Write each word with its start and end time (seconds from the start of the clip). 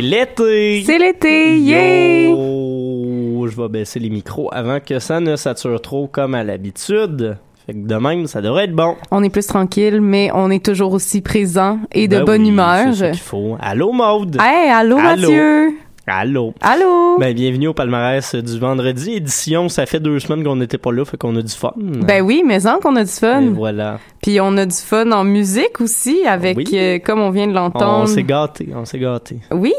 C'est 0.00 0.06
l'été! 0.06 0.82
C'est 0.86 0.98
l'été, 0.98 1.58
yay! 1.58 2.30
Yo! 2.30 3.46
Je 3.46 3.54
vais 3.54 3.68
baisser 3.68 4.00
les 4.00 4.08
micros 4.08 4.48
avant 4.50 4.80
que 4.80 4.98
ça 4.98 5.20
ne 5.20 5.36
sature 5.36 5.78
trop 5.82 6.06
comme 6.06 6.34
à 6.34 6.42
l'habitude. 6.42 7.36
Fait 7.66 7.74
que 7.74 7.86
de 7.86 7.94
même, 7.96 8.26
ça 8.26 8.40
devrait 8.40 8.64
être 8.64 8.74
bon. 8.74 8.96
On 9.10 9.22
est 9.22 9.28
plus 9.28 9.46
tranquille, 9.46 10.00
mais 10.00 10.30
on 10.32 10.50
est 10.50 10.64
toujours 10.64 10.94
aussi 10.94 11.20
présent 11.20 11.80
et 11.92 12.08
de 12.08 12.16
Ben 12.16 12.24
bonne 12.24 12.42
oui, 12.44 12.48
humeur. 12.48 12.94
C'est 12.94 12.98
ça 12.98 13.10
qu'il 13.10 13.20
faut. 13.20 13.58
Allô, 13.60 13.92
Maude! 13.92 14.38
Hey, 14.40 14.70
allô, 14.70 14.96
Allô? 14.96 15.20
Mathieu! 15.20 15.74
Allô! 16.12 16.52
Allô! 16.60 17.18
Ben, 17.18 17.32
bienvenue 17.34 17.68
au 17.68 17.72
palmarès 17.74 18.34
du 18.34 18.58
vendredi 18.58 19.12
édition. 19.12 19.68
Ça 19.68 19.86
fait 19.86 20.00
deux 20.00 20.18
semaines 20.18 20.42
qu'on 20.44 20.56
n'était 20.56 20.76
pas 20.78 20.90
là, 20.90 21.04
fait 21.04 21.16
qu'on 21.16 21.36
a 21.36 21.42
du 21.42 21.52
fun. 21.52 21.72
Ben 21.76 22.20
oui, 22.22 22.42
mais 22.44 22.66
en 22.66 22.78
qu'on 22.80 22.96
a 22.96 23.04
du 23.04 23.10
fun. 23.10 23.42
Et 23.42 23.48
voilà. 23.48 24.00
Puis 24.20 24.40
on 24.40 24.56
a 24.56 24.66
du 24.66 24.74
fun 24.76 25.10
en 25.12 25.22
musique 25.22 25.80
aussi, 25.80 26.26
avec, 26.26 26.56
Oui. 26.56 26.68
euh, 26.74 26.98
comme 26.98 27.20
on 27.20 27.30
vient 27.30 27.46
de 27.46 27.52
On 27.52 27.54
l'entendre. 27.54 28.08
s'est 28.08 28.24
gâtés, 28.24 28.68
on 28.74 28.84
s'est 28.84 28.98
gâtés. 28.98 29.38
Oui. 29.52 29.72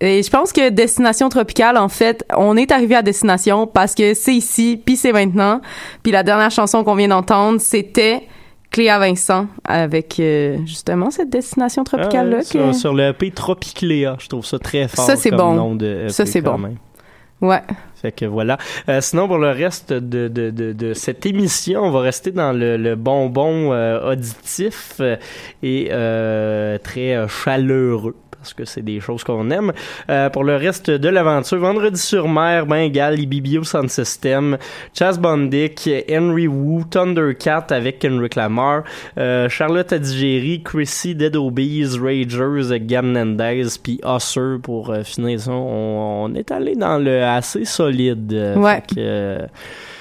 Et 0.00 0.22
je 0.22 0.30
pense 0.30 0.52
que 0.52 0.68
Destination 0.68 1.28
Tropicale, 1.30 1.76
en 1.78 1.88
fait, 1.88 2.22
on 2.36 2.56
est 2.56 2.70
arrivé 2.70 2.94
à 2.94 3.02
Destination 3.02 3.66
parce 3.66 3.94
que 3.94 4.12
c'est 4.14 4.34
ici, 4.34 4.80
puis 4.84 4.94
c'est 4.96 5.12
maintenant. 5.12 5.60
Puis 6.02 6.12
la 6.12 6.22
dernière 6.22 6.50
chanson 6.50 6.84
qu'on 6.84 6.94
vient 6.96 7.08
d'entendre, 7.08 7.60
c'était 7.60 8.22
Cléa 8.78 8.98
Vincent 9.00 9.48
avec 9.64 10.20
euh, 10.20 10.58
justement 10.64 11.10
cette 11.10 11.30
Destination 11.30 11.82
Tropicale-là. 11.82 12.38
Ah, 12.40 12.52
que- 12.52 12.72
sur, 12.72 12.94
le 12.94 13.08
EP 13.08 13.32
Tropicléa, 13.32 14.16
je 14.20 14.28
trouve 14.28 14.46
ça 14.46 14.60
très 14.60 14.86
fort. 14.86 15.04
Ça, 15.04 15.16
c'est 15.16 15.32
bon. 15.32 15.54
nom 15.54 15.74
de 15.74 16.02
EP 16.04 16.08
Ça, 16.10 16.24
c'est 16.24 16.40
bon. 16.40 16.58
même. 16.58 16.76
Ouais. 17.40 17.60
Fait 18.00 18.12
que 18.12 18.24
voilà. 18.24 18.56
Euh, 18.88 19.00
sinon, 19.00 19.26
pour 19.26 19.38
le 19.38 19.50
reste 19.50 19.92
de, 19.92 20.28
de, 20.28 20.50
de, 20.50 20.72
de 20.72 20.94
cette 20.94 21.26
émission, 21.26 21.82
on 21.82 21.90
va 21.90 22.00
rester 22.02 22.30
dans 22.30 22.52
le, 22.52 22.76
le 22.76 22.94
bonbon 22.94 23.72
euh, 23.72 24.12
auditif 24.12 25.00
et 25.64 25.88
très 26.84 27.26
chaleureux. 27.28 28.14
Parce 28.40 28.54
que 28.54 28.64
c'est 28.64 28.82
des 28.82 29.00
choses 29.00 29.24
qu'on 29.24 29.50
aime. 29.50 29.72
Euh, 30.08 30.30
pour 30.30 30.44
le 30.44 30.56
reste 30.56 30.90
de 30.90 31.08
l'aventure, 31.08 31.58
Vendredi 31.58 32.00
sur 32.00 32.28
mer, 32.28 32.66
Bengal, 32.66 33.18
Ibibio 33.18 33.64
Sound 33.64 33.90
System, 33.90 34.56
Chas 34.96 35.18
Bondic, 35.18 35.90
Henry 36.08 36.46
Wu, 36.46 36.84
Thundercat 36.88 37.66
avec 37.70 37.98
Kendrick 37.98 38.36
Lamar, 38.36 38.84
euh, 39.18 39.48
Charlotte 39.48 39.92
Adigéry, 39.92 40.62
Chrissy, 40.62 41.16
Dead 41.16 41.34
Obies, 41.34 41.98
Ragers, 42.00 42.78
Gam 42.80 43.10
Nendez, 43.10 43.66
puis 43.82 44.00
Usher 44.04 44.58
pour 44.62 44.90
euh, 44.90 45.02
finir 45.02 45.40
ça. 45.40 45.50
On, 45.50 46.24
on 46.24 46.34
est 46.34 46.50
allé 46.52 46.76
dans 46.76 46.98
le 46.98 47.24
assez 47.24 47.64
solide. 47.64 48.32
Ouais. 48.56 48.82
fait 48.88 48.94
que, 48.94 49.38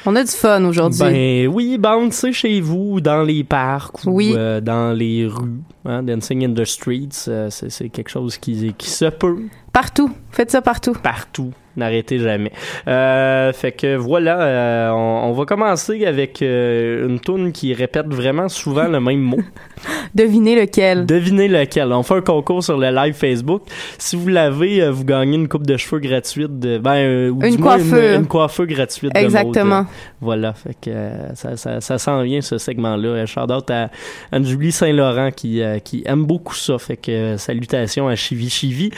On 0.09 0.15
a 0.15 0.23
du 0.23 0.31
fun 0.31 0.63
aujourd'hui. 0.63 0.99
ben 1.01 1.47
oui, 1.49 1.77
bouncer 1.77 2.31
chez 2.31 2.61
vous, 2.61 3.01
dans 3.01 3.23
les 3.23 3.43
parcs 3.43 4.05
ou 4.05 4.11
Oui. 4.11 4.33
euh, 4.37 4.61
dans 4.61 4.97
les 4.97 5.27
rues. 5.27 5.59
Hein, 5.83 6.01
dancing 6.01 6.45
in 6.45 6.53
the 6.53 6.63
streets, 6.63 7.27
euh, 7.27 7.49
c'est 7.49 7.89
quelque 7.89 8.07
chose 8.09 8.37
qui, 8.37 8.73
qui 8.77 8.89
se 8.89 9.03
peut 9.09 9.35
Partout. 9.73 10.11
Faites 10.31 10.51
ça 10.51 10.61
partout. 10.61 10.93
partout. 10.93 11.53
N'arrêtez 11.77 12.17
jamais. 12.17 12.51
Euh, 12.87 13.53
fait 13.53 13.71
que 13.71 13.95
voilà, 13.95 14.41
euh, 14.41 14.89
on, 14.89 15.29
on 15.29 15.33
va 15.33 15.45
commencer 15.45 16.05
avec 16.07 16.41
euh, 16.41 17.07
une 17.07 17.19
tune 17.19 17.51
qui 17.51 17.71
répète 17.75 18.07
vraiment 18.07 18.49
souvent 18.49 18.87
le 18.87 18.99
même 18.99 19.19
mot. 19.19 19.37
Devinez 20.15 20.59
lequel. 20.59 21.05
Devinez 21.05 21.47
lequel. 21.47 21.93
On 21.93 22.01
fait 22.01 22.15
un 22.15 22.21
concours 22.21 22.63
sur 22.63 22.79
le 22.79 22.89
live 22.89 23.13
Facebook. 23.13 23.61
Si 23.99 24.15
vous 24.15 24.27
l'avez, 24.27 24.89
vous 24.89 25.05
gagnez 25.05 25.35
une 25.35 25.47
coupe 25.47 25.67
de 25.67 25.77
cheveux 25.77 25.99
gratuite. 25.99 26.57
De, 26.57 26.79
ben, 26.79 27.29
ou 27.29 27.43
Une 27.43 27.59
moins 27.59 27.77
coiffure. 27.77 27.97
Une, 27.97 28.21
une 28.21 28.27
coiffure 28.27 28.65
gratuite. 28.65 29.13
de 29.13 29.19
Exactement. 29.19 29.77
mode. 29.77 29.85
Voilà. 30.19 30.53
Fait 30.53 30.75
que 30.81 30.91
ça, 31.35 31.57
ça, 31.57 31.79
ça 31.79 31.97
s'en 31.99 32.23
vient, 32.23 32.41
ce 32.41 32.57
segment-là. 32.57 33.27
Shout 33.27 33.51
out 33.51 33.69
à 33.69 33.91
Anne-Julie 34.31 34.71
Saint-Laurent 34.71 35.29
qui, 35.29 35.61
qui 35.83 36.01
aime 36.07 36.25
beaucoup 36.25 36.55
ça. 36.55 36.79
Fait 36.79 36.97
que 36.97 37.37
salutations 37.37 38.07
à 38.07 38.15
Chivi 38.15 38.49
Chivi. 38.49 38.89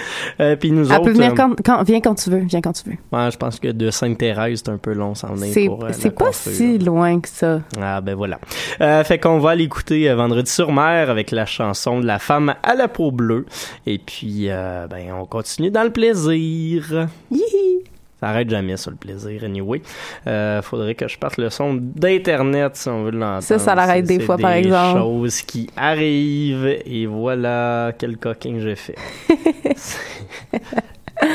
Puis 0.60 0.72
nous 0.72 0.88
Elle 0.92 0.98
autres. 0.98 1.06
peut 1.06 1.12
venir 1.12 1.32
euh, 1.32 1.36
quand, 1.36 1.56
quand, 1.64 1.84
viens 1.84 2.02
quand 2.02 2.16
tu 2.16 2.30
veux. 2.30 2.40
Viens 2.40 2.62
quand 2.62 2.74
tu 2.74 2.90
veux. 2.90 2.96
ouais, 3.18 3.32
je 3.32 3.38
pense 3.38 3.60
que 3.60 3.70
de 3.70 3.90
Sainte-Thérèse, 3.92 4.62
c'est 4.64 4.72
un 4.72 4.78
peu 4.78 4.94
long 4.94 5.16
s'en 5.16 5.34
venir 5.34 5.54
C'est 5.54 5.66
pour, 5.66 5.84
euh, 5.84 5.90
c'est 5.92 6.12
pas 6.12 6.32
si 6.32 6.78
loin 6.78 7.20
que 7.20 7.30
ça. 7.30 7.62
Ah 7.82 8.02
ben 8.02 8.16
voilà. 8.16 8.40
Euh, 8.82 9.04
fait 9.04 9.20
qu'on 9.20 9.40
va 9.40 9.56
l'écouter 9.56 10.14
vendredi 10.14 10.52
sur 10.52 10.72
mer 10.72 11.10
avec 11.10 11.32
la 11.32 11.46
chanson 11.46 12.00
de 12.00 12.06
la 12.06 12.20
femme 12.20 12.54
à 12.64 12.76
la 12.76 12.88
peau 12.88 13.12
bleue. 13.12 13.46
Et 13.86 13.98
puis 13.98 14.48
ben 14.48 15.14
on 15.20 15.26
continue 15.26 15.72
dans 15.72 15.84
le 15.84 15.92
plaisir. 15.92 17.08
Hihi. 17.32 17.84
Ça 18.20 18.28
arrête 18.28 18.50
jamais 18.50 18.76
ça 18.78 18.92
le 18.92 18.98
plaisir 18.98 19.44
anyway. 19.44 19.82
Euh, 20.28 20.62
faudrait 20.62 20.96
que 20.96 21.08
je 21.08 21.18
parte 21.18 21.38
le 21.38 21.50
son 21.50 21.76
d'internet 21.76 22.76
si 22.76 22.90
on 22.90 23.04
veut 23.04 23.12
l'entendre. 23.12 23.44
Ça, 23.44 23.60
ça 23.60 23.76
l'arrête 23.76 24.06
des 24.06 24.20
fois, 24.20 24.38
par 24.38 24.52
exemple. 24.52 25.00
Des 25.00 25.06
choses 25.06 25.42
qui 25.44 25.70
arrivent 25.78 26.80
et 26.86 27.06
voilà 27.06 27.94
quel 27.98 28.18
coquin 28.18 28.58
j'ai 28.60 28.76
fait. 28.76 28.96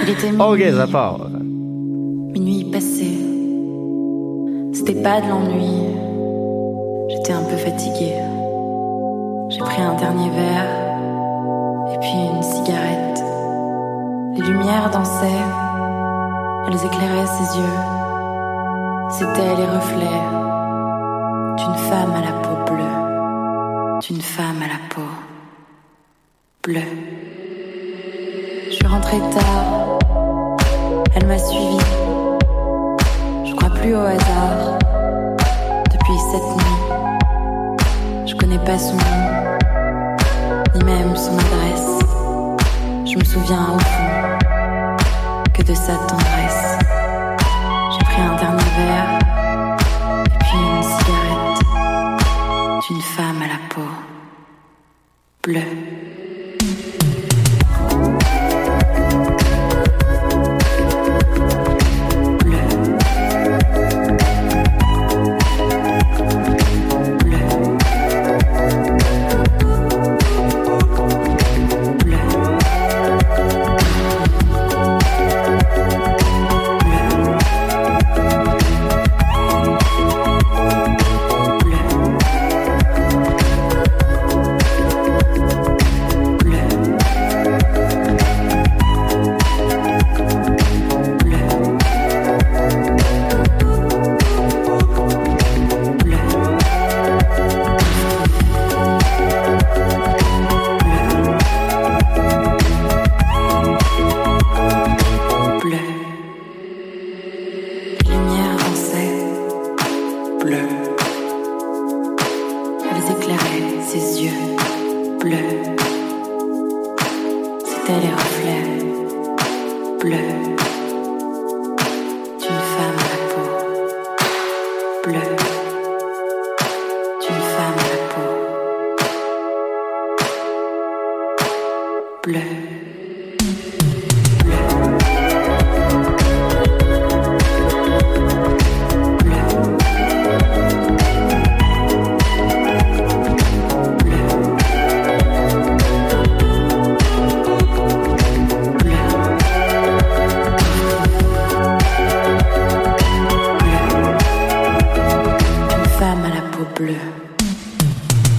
Il 0.02 0.10
était 0.10 0.30
minuit, 0.30 0.40
ok 0.40 0.62
ça 0.76 0.86
part. 0.86 1.28
minuit 1.30 2.64
passé. 2.70 3.06
C'était 4.72 5.02
pas 5.02 5.20
de 5.20 5.28
l'ennui. 5.28 5.94
J'étais 7.08 7.32
un 7.32 7.44
peu 7.44 7.56
fatiguée. 7.56 8.16
J'ai 9.50 9.58
pris 9.58 9.82
un 9.82 9.94
dernier 9.94 10.30
verre 10.30 10.84
et 11.94 11.98
puis 11.98 12.10
une 12.34 12.42
cigarette. 12.42 13.22
Les 14.36 14.42
lumières 14.42 14.90
dansaient, 14.90 15.44
elles 16.66 16.86
éclairaient 16.86 17.26
ses 17.26 17.58
yeux. 17.58 17.78
C'étaient 19.10 19.56
les 19.56 19.66
reflets 19.66 20.22
d'une 21.58 21.74
femme 21.74 22.12
à 22.16 22.20
la 22.20 22.32
peau 22.42 22.72
bleue, 22.72 24.00
d'une 24.00 24.20
femme 24.20 24.62
à 24.62 24.68
la 24.68 24.80
peau 24.88 25.08
bleue. 26.62 26.80
Je 28.66 28.74
suis 28.74 28.86
rentrée 28.86 29.20
tard, 29.32 29.98
elle 31.14 31.26
m'a 31.26 31.38
suivi. 31.38 31.78
Je 33.44 33.54
crois 33.54 33.70
plus 33.70 33.94
au 33.94 34.00
hasard. 34.00 34.78
Depuis 35.92 36.18
cette 36.32 36.56
nuit, 36.56 38.26
je 38.26 38.34
connais 38.34 38.58
pas 38.58 38.78
son 38.78 38.96
nom, 38.96 39.58
ni 40.74 40.84
même 40.84 41.14
son 41.16 41.38
adresse. 41.38 42.00
Je 43.04 43.16
me 43.16 43.24
souviens 43.24 43.66
au 43.74 43.78
fond 43.78 44.14
que 45.52 45.62
de 45.62 45.74
sa 45.74 45.94
tendresse. 46.08 46.33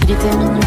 Il 0.02 0.10
était 0.10 0.36
minuit. 0.36 0.60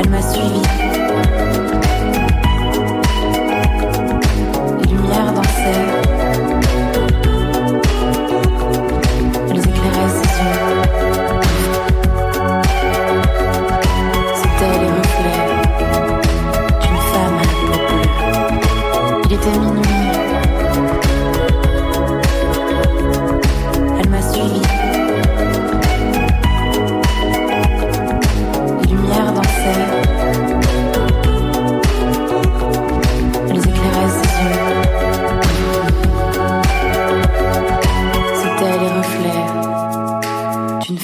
Elle 0.00 0.10
m'a 0.10 0.22
suivi. 0.22 0.87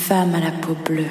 Femme 0.08 0.34
à 0.34 0.40
la 0.40 0.50
peau 0.50 0.74
bleue. 0.74 1.08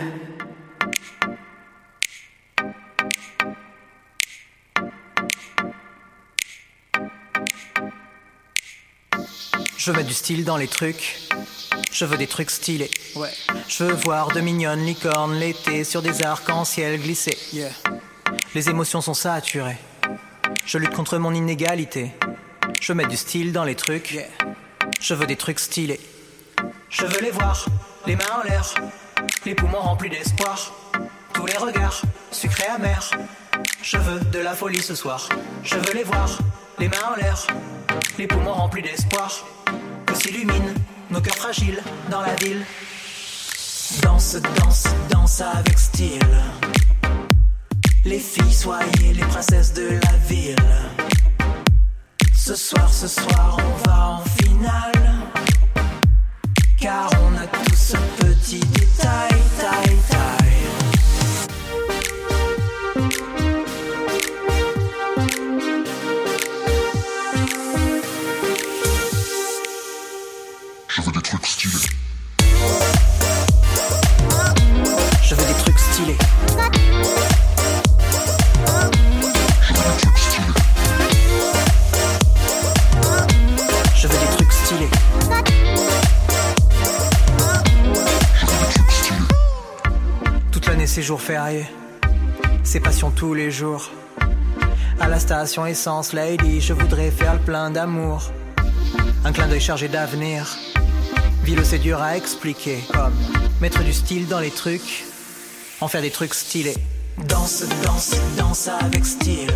Je 9.77 9.91
veux 9.91 10.03
du 10.03 10.13
style 10.13 10.45
dans 10.45 10.57
les 10.57 10.67
trucs. 10.67 11.17
Je 11.91 12.05
veux 12.05 12.17
des 12.17 12.27
trucs 12.27 12.51
stylés. 12.51 12.91
Ouais. 13.15 13.31
Je 13.67 13.83
veux 13.83 13.93
voir 13.93 14.27
de 14.27 14.41
mignonnes 14.41 14.85
licornes 14.85 15.39
l'été 15.39 15.83
sur 15.83 16.03
des 16.03 16.23
arcs-en-ciel 16.23 17.01
glisser. 17.01 17.35
Yeah. 17.51 17.71
Les 18.53 18.69
émotions 18.69 19.01
sont 19.01 19.15
saturées. 19.15 19.79
Je 20.67 20.77
lutte 20.77 20.93
contre 20.93 21.17
mon 21.17 21.33
inégalité. 21.33 22.11
Je 22.79 22.93
mets 22.93 23.07
du 23.07 23.17
style 23.17 23.53
dans 23.53 23.63
les 23.63 23.75
trucs. 23.75 24.11
Yeah. 24.11 24.27
Je 25.01 25.15
veux 25.15 25.25
des 25.25 25.35
trucs 25.35 25.59
stylés. 25.59 25.99
Je 26.93 27.07
veux 27.07 27.21
les 27.21 27.31
voir, 27.31 27.65
les 28.05 28.15
mains 28.15 28.23
en 28.39 28.43
l'air, 28.47 28.71
les 29.45 29.55
poumons 29.55 29.79
remplis 29.79 30.11
d'espoir. 30.11 30.71
Tous 31.33 31.45
les 31.47 31.57
regards, 31.57 31.99
sucrés 32.29 32.67
amers. 32.67 33.09
Je 33.81 33.97
veux 33.97 34.19
de 34.19 34.37
la 34.37 34.53
folie 34.53 34.81
ce 34.81 34.93
soir. 34.93 35.27
Je 35.63 35.73
veux 35.73 35.93
les 35.95 36.03
voir, 36.03 36.37
les 36.77 36.87
mains 36.87 37.11
en 37.11 37.15
l'air, 37.15 37.47
les 38.19 38.27
poumons 38.27 38.53
remplis 38.53 38.83
d'espoir. 38.83 39.43
Que 40.05 40.13
s'illuminent 40.13 40.75
nos 41.09 41.19
cœurs 41.19 41.35
fragiles 41.35 41.81
dans 42.11 42.21
la 42.21 42.35
ville. 42.35 42.63
Danse, 44.03 44.37
danse, 44.59 44.85
danse 45.09 45.41
avec 45.41 45.79
style. 45.79 46.19
Les 48.05 48.19
filles, 48.19 48.53
soyez 48.53 49.13
les 49.13 49.25
princesses 49.25 49.73
de 49.73 49.99
la 49.99 50.17
ville. 50.27 50.55
Ce 52.35 52.53
soir, 52.53 52.93
ce 52.93 53.07
soir, 53.07 53.57
on 53.57 53.89
va 53.89 54.09
en 54.09 54.23
finale. 54.39 55.02
Car 56.83 57.09
on 57.21 57.37
a 57.37 57.47
tout 57.47 57.75
ce 57.77 57.95
petit 58.19 58.82
Toute 91.03 91.03
l'année 91.03 91.03
c'est 91.03 91.07
jour 91.07 91.21
férié. 91.21 91.65
C'est 92.63 92.79
passion 92.79 93.11
tous 93.11 93.33
les 93.33 93.51
jours. 93.51 93.91
À 95.01 95.09
la 95.09 95.19
station 95.19 95.65
essence, 95.65 96.13
lady, 96.13 96.61
je 96.61 96.71
voudrais 96.71 97.11
faire 97.11 97.33
le 97.33 97.39
plein 97.39 97.71
d'amour. 97.71 98.31
Un 99.25 99.33
clin 99.33 99.47
d'œil 99.47 99.59
chargé 99.59 99.89
d'avenir. 99.89 100.57
Ville, 101.43 101.59
c'est 101.65 101.79
dur 101.79 102.01
à 102.01 102.15
expliquer. 102.15 102.79
Comme 102.93 103.13
mettre 103.59 103.83
du 103.83 103.91
style 103.91 104.27
dans 104.27 104.39
les 104.39 104.51
trucs, 104.51 105.03
en 105.81 105.89
faire 105.89 106.01
des 106.01 106.11
trucs 106.11 106.33
stylés. 106.33 106.77
Danse, 107.27 107.65
danse, 107.83 108.15
danse 108.37 108.69
avec 108.69 109.05
style. 109.05 109.51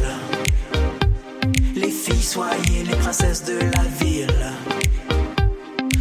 Les 1.76 1.92
filles, 1.92 2.24
soyez 2.24 2.84
les 2.84 2.96
princesses 2.96 3.46
de 3.46 3.60
la 3.60 3.84
ville. 4.02 4.52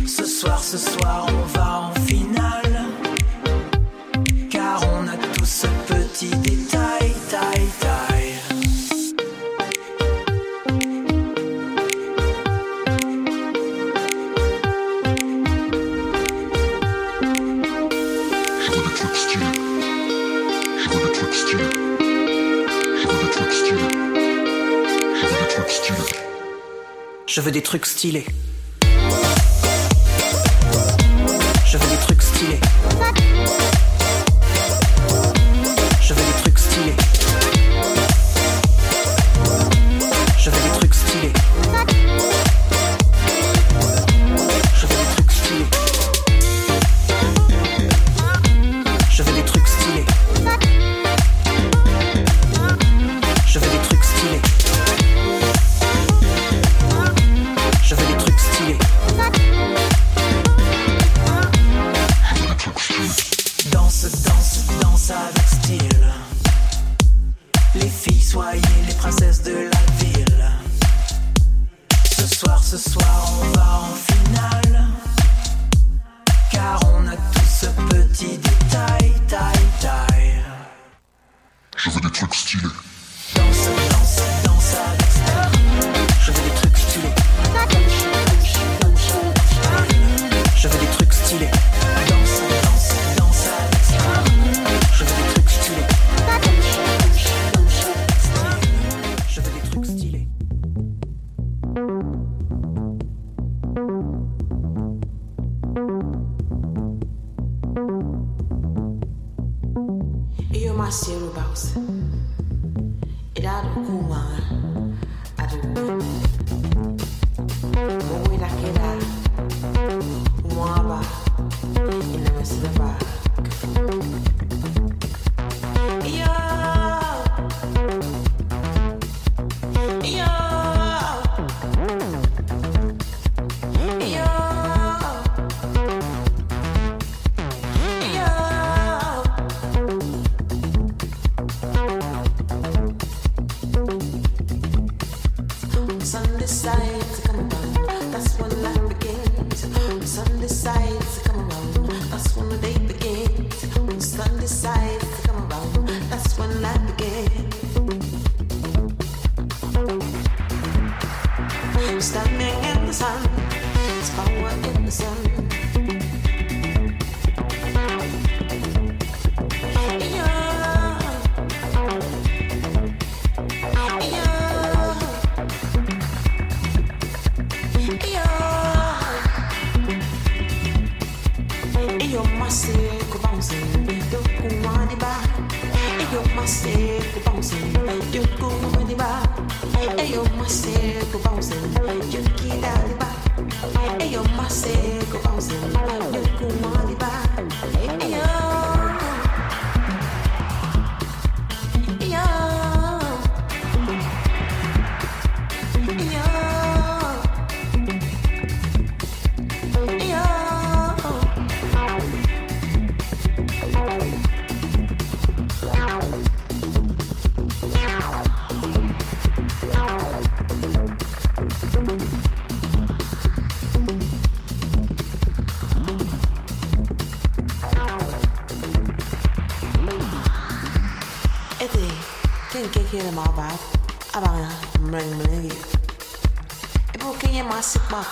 Ce 0.09 0.25
soir, 0.25 0.63
ce 0.63 0.79
soir, 0.79 1.29
on 1.29 1.47
va 1.57 1.83
en 1.83 2.01
finale. 2.01 2.26
Je 27.37 27.43
veux 27.43 27.53
des 27.53 27.61
trucs 27.61 27.85
stylés. 27.85 28.25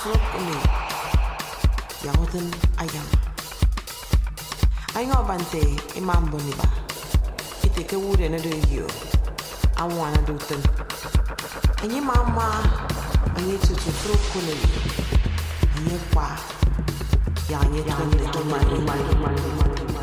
فوق 0.03 0.23
يعود 2.05 2.35
الأيام 2.35 3.07
أين 4.97 5.13
أبانتي 5.13 5.77
إمام 5.99 6.25
بنيبا 6.25 6.69
إتكي 7.65 7.97
ووري 7.97 8.29
ندو 8.29 8.51
يو 8.71 8.87
أوانا 9.81 10.17
دوتن 10.17 10.63
أني 11.85 12.01
ماما 12.01 12.63
أني 13.39 13.57
تتو 13.59 13.91
فوق 13.91 14.23
كله 14.35 14.57
أني 15.77 15.99
قا 16.15 16.37
يعني 17.51 17.79
يعني 17.79 17.91
يعني 17.91 18.23
يعني 18.23 18.87
يعني 18.87 18.87
يعني 18.87 19.94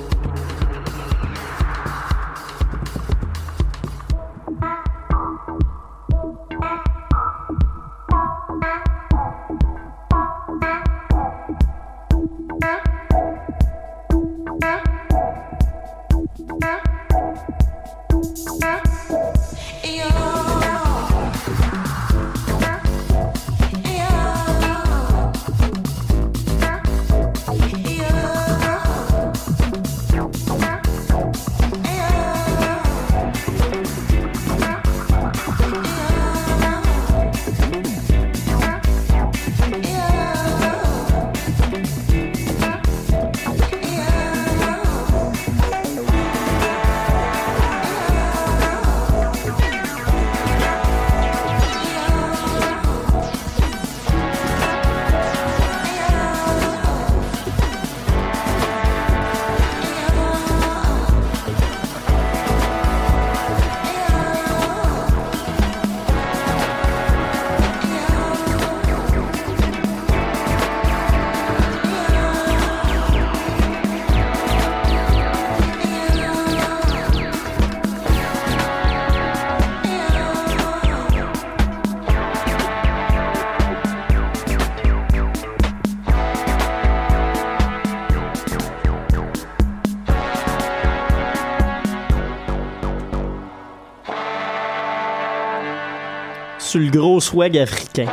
Sur 96.71 96.79
le 96.79 96.89
gros 96.89 97.19
swag 97.19 97.57
africain. 97.57 98.05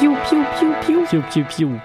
Piou, 0.00 0.16
piou, 0.28 0.42
piou, 0.58 0.72
piou. 0.84 1.04
Piou, 1.08 1.22
piou, 1.30 1.44
piou. 1.44 1.80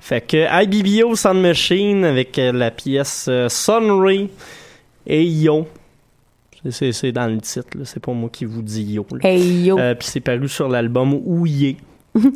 Fait 0.00 0.22
que 0.22 0.64
IBBO 0.64 1.14
Sound 1.16 1.42
Machine 1.42 2.02
avec 2.06 2.38
euh, 2.38 2.50
la 2.50 2.70
pièce 2.70 3.26
euh, 3.28 3.46
Sunray 3.50 4.30
et 5.06 5.22
Yo. 5.22 5.66
C'est- 6.70 7.12
dans 7.12 7.26
le 7.26 7.42
titre, 7.42 7.76
là. 7.76 7.84
c'est 7.84 8.00
pas 8.00 8.12
moi 8.12 8.30
qui 8.32 8.46
vous 8.46 8.62
dis 8.62 8.84
Yo. 8.94 9.04
là. 9.12 9.18
Hey 9.28 9.64
yo. 9.64 9.78
Euh, 9.78 9.94
Puis 9.94 10.08
c'est 10.10 10.20
paru 10.20 10.48
sur 10.48 10.66
l'album 10.66 11.12
Ouillé. 11.26 11.76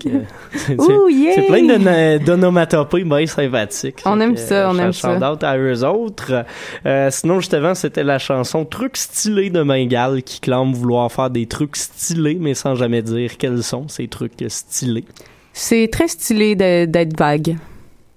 Euh, 0.06 0.20
c'est- 1.34 1.46
plein 1.46 2.18
d'onomatopées 2.18 3.04
bien 3.04 3.26
sympathiques. 3.26 4.02
On 4.04 4.20
aime 4.20 4.36
ça, 4.36 4.70
on 4.70 4.78
euh, 4.78 4.82
aime 4.82 4.92
shout 4.92 5.00
ça. 5.18 5.32
out 5.32 5.42
à 5.44 5.56
eux 5.58 5.84
autres. 5.84 6.44
Euh, 6.86 7.08
sinon, 7.10 7.40
juste 7.40 7.54
avant, 7.54 7.74
c'était 7.74 8.04
la 8.04 8.18
chanson 8.18 8.64
Trucs 8.64 8.96
stylés 8.96 9.50
de 9.50 9.62
Bengal 9.62 10.22
qui 10.22 10.40
clame 10.40 10.72
vouloir 10.72 11.10
faire 11.10 11.30
des 11.30 11.46
trucs 11.46 11.76
stylés, 11.76 12.38
mais 12.40 12.54
sans 12.54 12.74
jamais 12.74 13.02
dire 13.02 13.36
quels 13.38 13.62
sont 13.62 13.88
ces 13.88 14.08
trucs 14.08 14.32
stylés. 14.48 15.04
C'est 15.52 15.88
très 15.92 16.08
stylé 16.08 16.54
d'être 16.54 17.18
vague. 17.18 17.56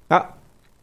Ah, 0.09 0.35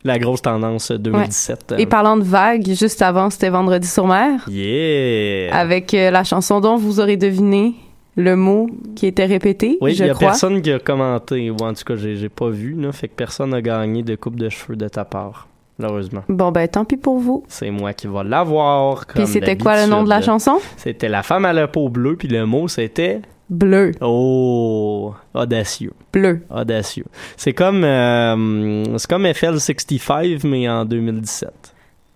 la 0.05 0.19
grosse 0.19 0.43
tendance 0.43 0.91
2017. 0.91 1.77
Et 1.79 1.87
parlant 1.87 2.17
de 2.17 2.25
vague, 2.25 2.67
juste 2.75 3.01
avant, 3.03 3.31
c'était 3.31 3.49
Vendredi 3.51 3.87
sur 3.87 4.07
mer, 4.07 4.45
Yeah! 4.51 5.57
avec 5.57 5.95
euh, 5.95 6.11
la 6.11 6.25
chanson 6.25 6.61
dont 6.61 6.77
vous 6.77 6.99
aurez 7.01 7.17
deviné 7.17 7.75
le 8.17 8.37
mot 8.37 8.69
qui 8.95 9.07
était 9.07 9.25
répété, 9.27 9.79
Oui, 9.81 9.93
il 9.93 9.97
je 9.97 10.05
y 10.05 10.11
a 10.11 10.15
crois. 10.15 10.29
personne 10.29 10.61
qui 10.61 10.71
a 10.73 10.79
commenté, 10.79 11.51
ou 11.51 11.57
en 11.63 11.73
tout 11.73 11.85
cas, 11.85 11.97
j'ai 11.97 12.29
pas 12.29 12.49
vu, 12.51 12.75
là, 12.81 12.93
fait 12.93 13.09
que 13.09 13.15
personne 13.15 13.51
n'a 13.51 13.63
gagné 13.63 14.03
de 14.03 14.15
coupe 14.17 14.37
de 14.37 14.49
cheveux 14.49 14.77
de 14.77 14.89
ta 14.89 15.05
part. 15.05 15.49
malheureusement. 15.79 16.23
Bon, 16.29 16.53
ben, 16.53 16.69
tant 16.69 16.85
pis 16.85 16.97
pour 16.99 17.19
vous. 17.19 17.43
C'est 17.49 17.71
moi 17.71 17.93
qui 17.95 18.07
va 18.07 18.23
l'avoir. 18.23 19.07
Puis 19.07 19.27
c'était 19.27 19.57
quoi 19.57 19.83
le 19.85 19.91
nom 19.91 20.05
de 20.05 20.09
la 20.09 20.21
chanson? 20.21 20.59
C'était 20.77 21.09
La 21.09 21.23
femme 21.23 21.45
à 21.47 21.53
la 21.53 21.67
peau 21.69 21.89
bleue, 21.89 22.17
puis 22.17 22.29
le 22.29 22.45
mot 22.47 22.69
c'était. 22.69 23.21
Bleu. 23.51 23.91
Oh, 24.01 25.13
audacieux. 25.35 25.93
Bleu. 26.13 26.41
Audacieux. 26.49 27.05
C'est 27.37 27.53
comme, 27.53 27.85
euh, 27.85 28.97
c'est 28.99 29.09
comme 29.11 29.27
FL65, 29.27 30.47
mais 30.47 30.69
en 30.69 30.85
2017. 30.85 31.51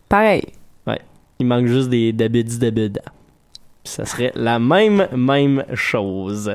Pareil. 0.09 0.45
Ouais. 0.87 1.01
Il 1.39 1.47
manque 1.47 1.67
juste 1.67 1.89
des 1.91 2.13
dabidi 2.13 2.59
dabida. 2.59 3.03
Ça 3.87 4.05
serait 4.05 4.33
la 4.35 4.59
même, 4.59 5.09
même 5.17 5.65
chose. 5.75 6.55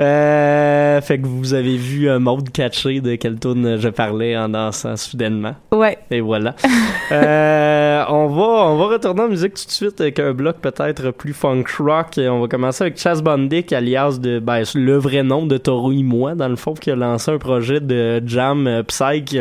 Euh, 0.00 1.00
fait 1.00 1.18
que 1.18 1.26
vous 1.26 1.54
avez 1.54 1.76
vu 1.76 2.08
un 2.08 2.18
mode 2.18 2.50
catché 2.50 3.00
de 3.00 3.16
quelle 3.16 3.38
tune 3.38 3.76
je 3.78 3.88
parlais 3.88 4.36
en 4.36 4.48
dansant 4.48 4.96
soudainement. 4.96 5.54
Ouais. 5.72 5.98
Et 6.10 6.20
voilà. 6.20 6.54
Euh, 7.10 8.04
on 8.10 8.26
va, 8.26 8.42
on 8.42 8.76
va 8.76 8.86
retourner 8.88 9.22
en 9.22 9.28
musique 9.28 9.54
tout 9.54 9.64
de 9.64 9.70
suite 9.70 9.98
avec 9.98 10.18
un 10.18 10.34
bloc 10.34 10.56
peut-être 10.60 11.10
plus 11.10 11.32
funk 11.32 11.64
rock. 11.78 12.18
Et 12.18 12.28
on 12.28 12.42
va 12.42 12.48
commencer 12.48 12.84
avec 12.84 12.98
Chas 12.98 13.22
Bondic, 13.22 13.72
alias 13.72 14.18
de, 14.20 14.38
ben, 14.40 14.62
le 14.74 14.96
vrai 14.98 15.22
nom 15.22 15.46
de 15.46 15.56
Toru 15.56 15.94
Imoa, 15.94 16.34
dans 16.34 16.48
le 16.48 16.56
fond, 16.56 16.74
qui 16.74 16.90
a 16.90 16.96
lancé 16.96 17.30
un 17.30 17.38
projet 17.38 17.80
de 17.80 18.22
jam 18.26 18.66
euh, 18.66 18.82
psych 18.82 19.38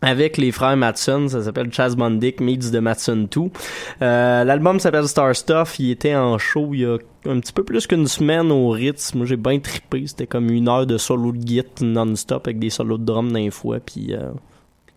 avec 0.00 0.36
les 0.36 0.52
frères 0.52 0.76
Matson, 0.76 1.26
ça 1.28 1.42
s'appelle 1.42 1.72
Chas 1.72 1.94
Bondic 1.96 2.40
Meets 2.40 2.70
de 2.70 2.78
Matson 2.78 3.28
2. 3.30 3.40
Euh, 4.02 4.44
L'album 4.44 4.78
s'appelle 4.78 5.08
Star 5.08 5.34
Stuff, 5.34 5.78
il 5.80 5.90
était 5.90 6.14
en 6.14 6.38
show 6.38 6.70
il 6.72 6.80
y 6.80 6.84
a 6.84 6.98
un 7.26 7.40
petit 7.40 7.52
peu 7.52 7.64
plus 7.64 7.86
qu'une 7.86 8.06
semaine 8.06 8.52
au 8.52 8.70
Ritz. 8.70 9.14
Moi 9.14 9.26
j'ai 9.26 9.36
bien 9.36 9.58
trippé, 9.58 10.06
c'était 10.06 10.26
comme 10.26 10.50
une 10.50 10.68
heure 10.68 10.86
de 10.86 10.98
solo 10.98 11.32
de 11.32 11.46
git 11.46 11.64
non-stop 11.80 12.46
avec 12.46 12.58
des 12.58 12.70
solos 12.70 12.98
de 12.98 13.04
drum 13.04 13.32
d'un 13.32 13.50
fois, 13.50 13.78
puis 13.80 14.14
euh, 14.14 14.30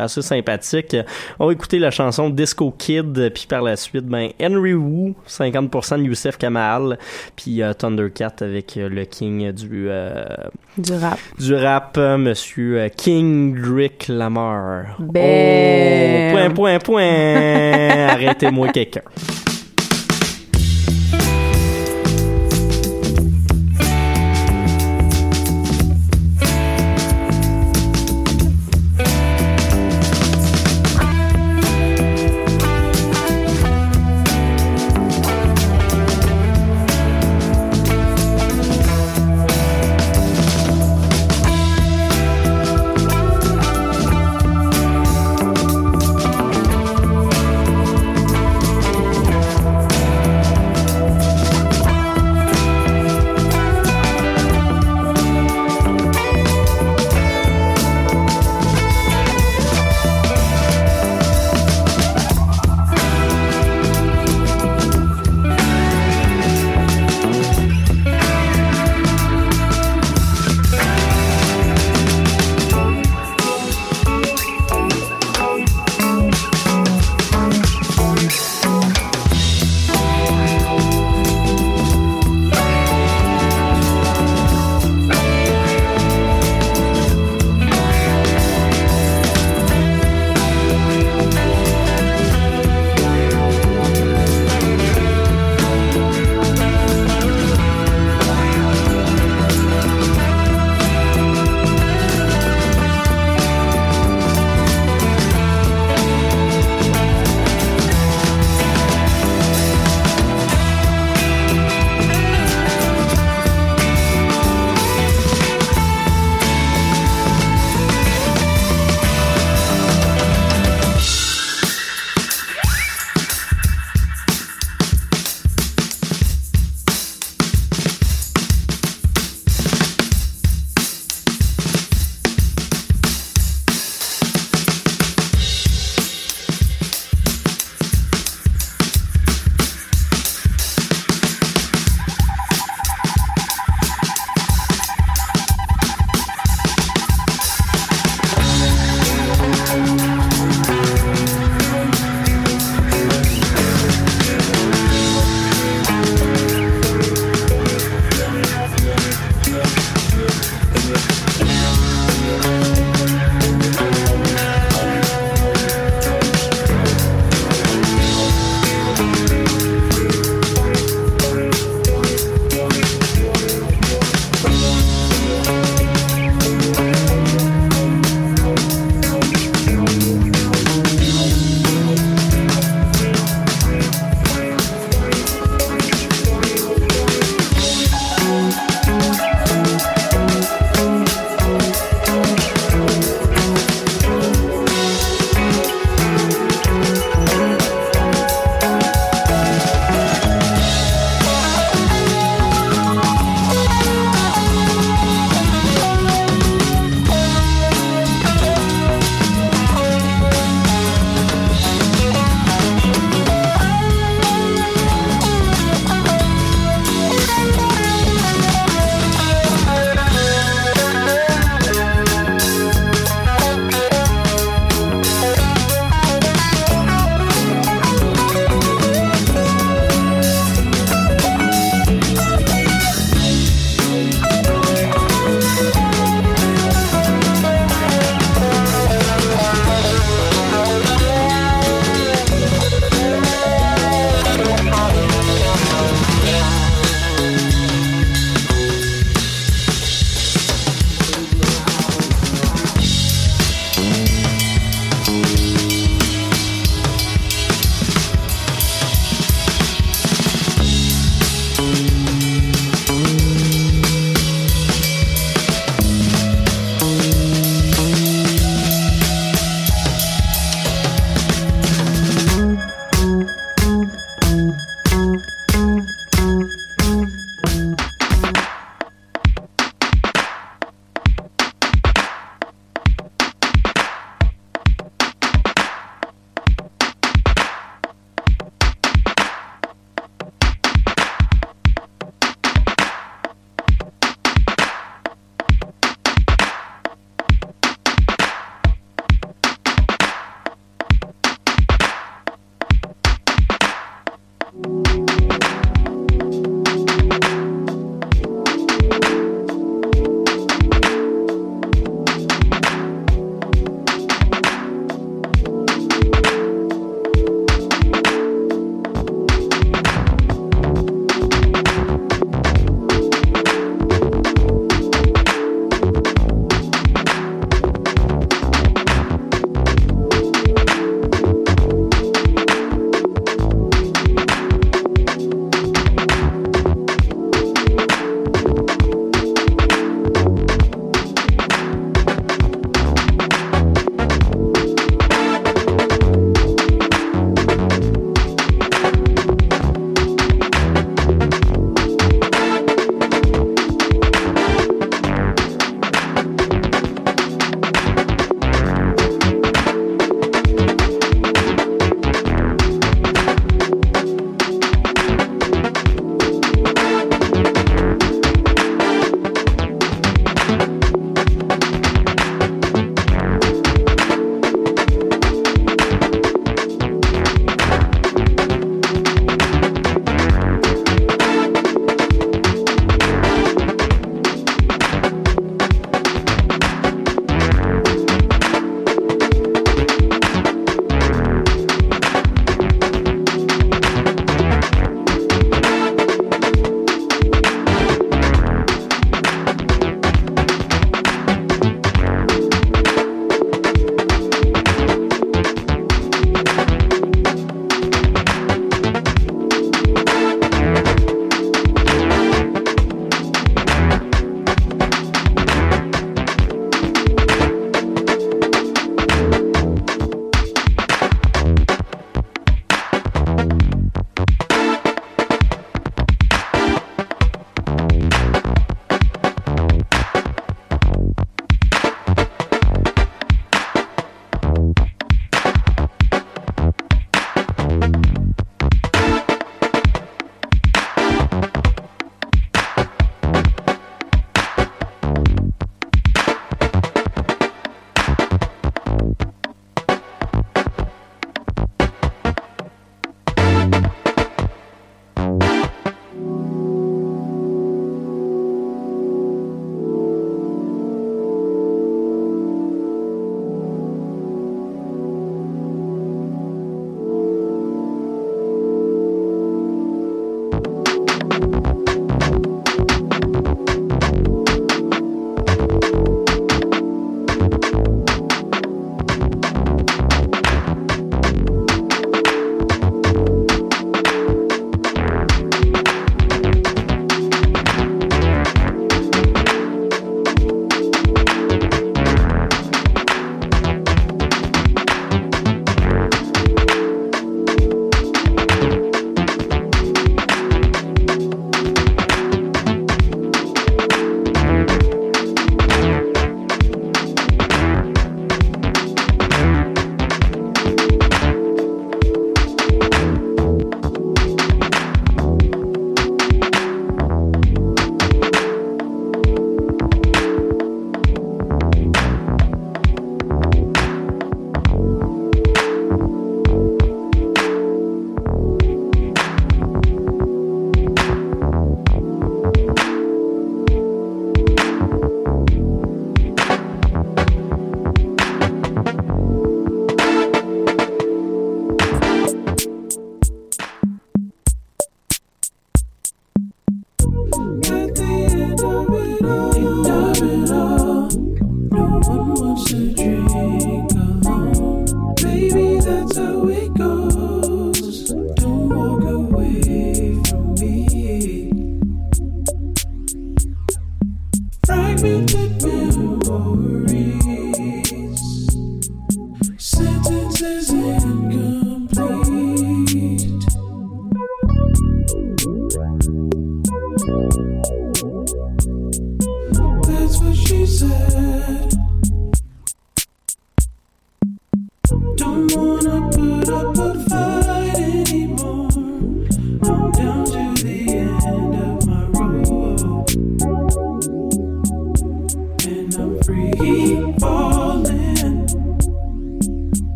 assez 0.00 0.22
sympathique. 0.22 0.96
On 1.38 1.46
va 1.46 1.52
écouter 1.52 1.78
la 1.78 1.90
chanson 1.90 2.30
Disco 2.30 2.74
Kid, 2.76 3.30
puis 3.34 3.46
par 3.48 3.62
la 3.62 3.76
suite, 3.76 4.06
ben 4.06 4.30
Henry 4.40 4.74
Wu, 4.74 5.14
50% 5.28 5.98
de 5.98 6.04
Youssef 6.04 6.36
Kamal, 6.38 6.98
puis 7.36 7.62
euh, 7.62 7.72
Thundercat 7.72 8.32
avec 8.40 8.76
euh, 8.76 8.88
le 8.88 9.04
king 9.04 9.52
du 9.52 9.86
euh, 9.88 10.24
Du 10.78 10.92
rap. 10.94 11.18
du 11.38 11.54
rap, 11.54 11.96
euh, 11.98 12.16
Monsieur 12.18 12.88
King 12.96 13.60
Drick 13.60 14.06
Lamar. 14.08 14.96
Bam. 14.98 15.22
Oh, 15.22 16.32
point, 16.32 16.50
point, 16.50 16.78
point. 16.78 18.08
Arrêtez-moi 18.10 18.68
quelqu'un. 18.68 19.02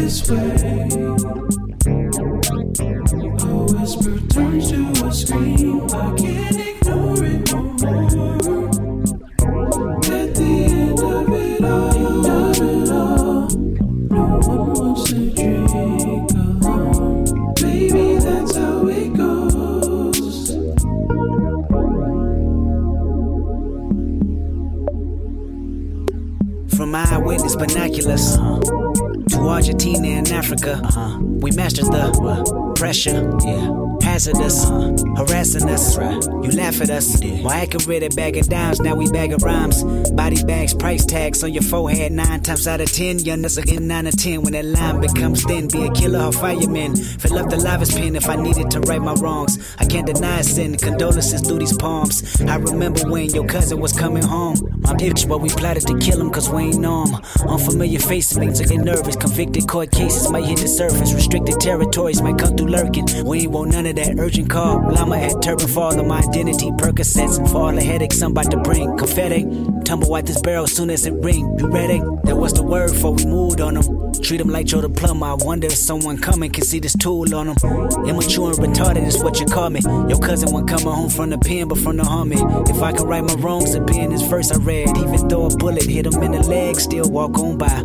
This 0.00 0.30
way. 0.30 0.36
A 3.38 3.66
whisper 3.72 4.18
turns 4.28 4.70
to 4.70 5.06
a 5.06 5.12
scream. 5.12 5.82
I 5.90 6.14
can't 6.16 6.39
pressure. 33.02 33.30
Yeah. 33.44 33.90
Hazardous, 34.02 34.64
uh-huh. 34.64 34.92
harassing 35.16 35.68
us. 35.68 35.96
Right. 35.96 36.22
You 36.24 36.50
laugh 36.52 36.80
at 36.80 36.90
us. 36.90 37.20
Why 37.22 37.60
accurate 37.60 38.02
a 38.02 38.14
bag 38.14 38.36
of 38.36 38.48
dimes? 38.48 38.80
Now 38.80 38.94
we 38.96 39.10
bag 39.10 39.32
of 39.32 39.42
rhymes. 39.42 39.84
Body 40.12 40.42
bags, 40.44 40.74
price 40.74 41.04
tags 41.04 41.44
on 41.44 41.52
your 41.52 41.62
forehead. 41.62 42.12
Nine 42.12 42.40
times 42.40 42.66
out 42.66 42.80
of 42.80 42.90
ten, 42.90 43.18
young 43.20 43.44
us 43.44 43.56
again 43.56 43.86
nine 43.86 44.06
or 44.06 44.12
ten. 44.12 44.42
When 44.42 44.52
that 44.54 44.64
line 44.64 45.00
becomes 45.00 45.44
thin, 45.44 45.68
be 45.68 45.84
a 45.84 45.92
killer 45.92 46.24
or 46.24 46.32
fireman. 46.32 46.96
Fill 46.96 47.38
up 47.38 47.50
the 47.50 47.56
livest 47.56 47.96
pen 47.96 48.16
if 48.16 48.28
I 48.28 48.36
needed 48.36 48.70
to 48.72 48.80
right 48.80 49.00
my 49.00 49.14
wrongs. 49.14 49.58
I 49.78 49.84
can't 49.84 50.06
deny 50.06 50.40
sin. 50.42 50.76
Condolences 50.76 51.40
through 51.42 51.58
these 51.58 51.76
palms. 51.76 52.40
I 52.42 52.56
remember 52.56 53.08
when 53.08 53.30
your 53.30 53.46
cousin 53.46 53.80
was 53.80 53.92
coming 53.92 54.24
home. 54.24 54.79
My 54.90 54.96
bitch, 54.96 55.28
but 55.28 55.40
we 55.40 55.48
plotted 55.50 55.86
to 55.86 55.96
kill 55.98 56.20
him 56.20 56.30
cause 56.32 56.50
we 56.50 56.64
ain't 56.64 56.84
him. 56.84 57.14
Unfamiliar 57.48 58.00
faces 58.00 58.36
makes 58.36 58.60
us 58.60 58.68
get 58.68 58.80
nervous. 58.80 59.14
Convicted 59.14 59.68
court 59.68 59.92
cases 59.92 60.28
might 60.32 60.46
hit 60.46 60.58
the 60.58 60.66
surface. 60.66 61.14
Restricted 61.14 61.60
territories 61.60 62.20
might 62.20 62.38
come 62.38 62.56
through 62.56 62.70
lurking. 62.70 63.06
We 63.24 63.42
ain't 63.42 63.52
want 63.52 63.70
none 63.70 63.86
of 63.86 63.94
that 63.94 64.18
urgent 64.18 64.50
call. 64.50 64.82
Llama 64.90 65.16
at 65.18 65.40
turban 65.42 65.68
fall 65.68 65.96
on 65.96 66.08
my 66.08 66.18
identity. 66.18 66.72
Percocets 66.72 67.36
for 67.52 67.58
all 67.58 67.72
the 67.72 67.84
headaches 67.84 68.20
I'm 68.20 68.32
about 68.32 68.50
to 68.50 68.56
bring. 68.56 68.98
Confetti, 68.98 69.44
tumble 69.84 70.12
out 70.12 70.26
this 70.26 70.40
barrel 70.40 70.66
soon 70.66 70.90
as 70.90 71.06
it 71.06 71.12
ring. 71.12 71.56
You 71.60 71.68
ready? 71.68 72.00
That 72.24 72.34
was 72.34 72.52
the 72.52 72.64
word 72.64 72.90
for 72.90 73.12
we 73.12 73.24
moved 73.26 73.60
on 73.60 73.74
them. 73.74 74.12
Treat 74.22 74.38
them 74.38 74.48
like 74.48 74.66
Joe 74.66 74.80
the 74.80 74.88
plumber. 74.88 75.26
I 75.26 75.34
wonder 75.34 75.68
if 75.68 75.74
someone 75.74 76.18
coming 76.18 76.50
can 76.50 76.64
see 76.64 76.80
this 76.80 76.96
tool 76.96 77.32
on 77.32 77.46
them. 77.46 77.56
Immature 78.08 78.50
and 78.50 78.58
retarded 78.58 79.06
is 79.06 79.22
what 79.22 79.38
you 79.38 79.46
call 79.46 79.70
me. 79.70 79.80
Your 79.82 80.18
cousin 80.18 80.52
won't 80.52 80.68
coming 80.68 80.86
home 80.86 81.10
from 81.10 81.30
the 81.30 81.38
pen, 81.38 81.68
but 81.68 81.78
from 81.78 81.96
the 81.96 82.04
army. 82.04 82.38
If 82.68 82.82
I 82.82 82.92
can 82.92 83.06
right 83.06 83.22
my 83.22 83.34
wrongs, 83.34 83.74
it'd 83.74 83.86
be 83.86 84.00
in 84.00 84.10
this 84.10 84.22
verse 84.22 84.50
I 84.50 84.58
read. 84.58 84.79
Even 84.88 85.28
though 85.28 85.46
a 85.46 85.56
bullet 85.56 85.84
hit 85.84 86.06
him 86.06 86.22
in 86.22 86.32
the 86.32 86.42
leg, 86.42 86.78
still 86.80 87.10
walk 87.10 87.38
on 87.38 87.58
by. 87.58 87.82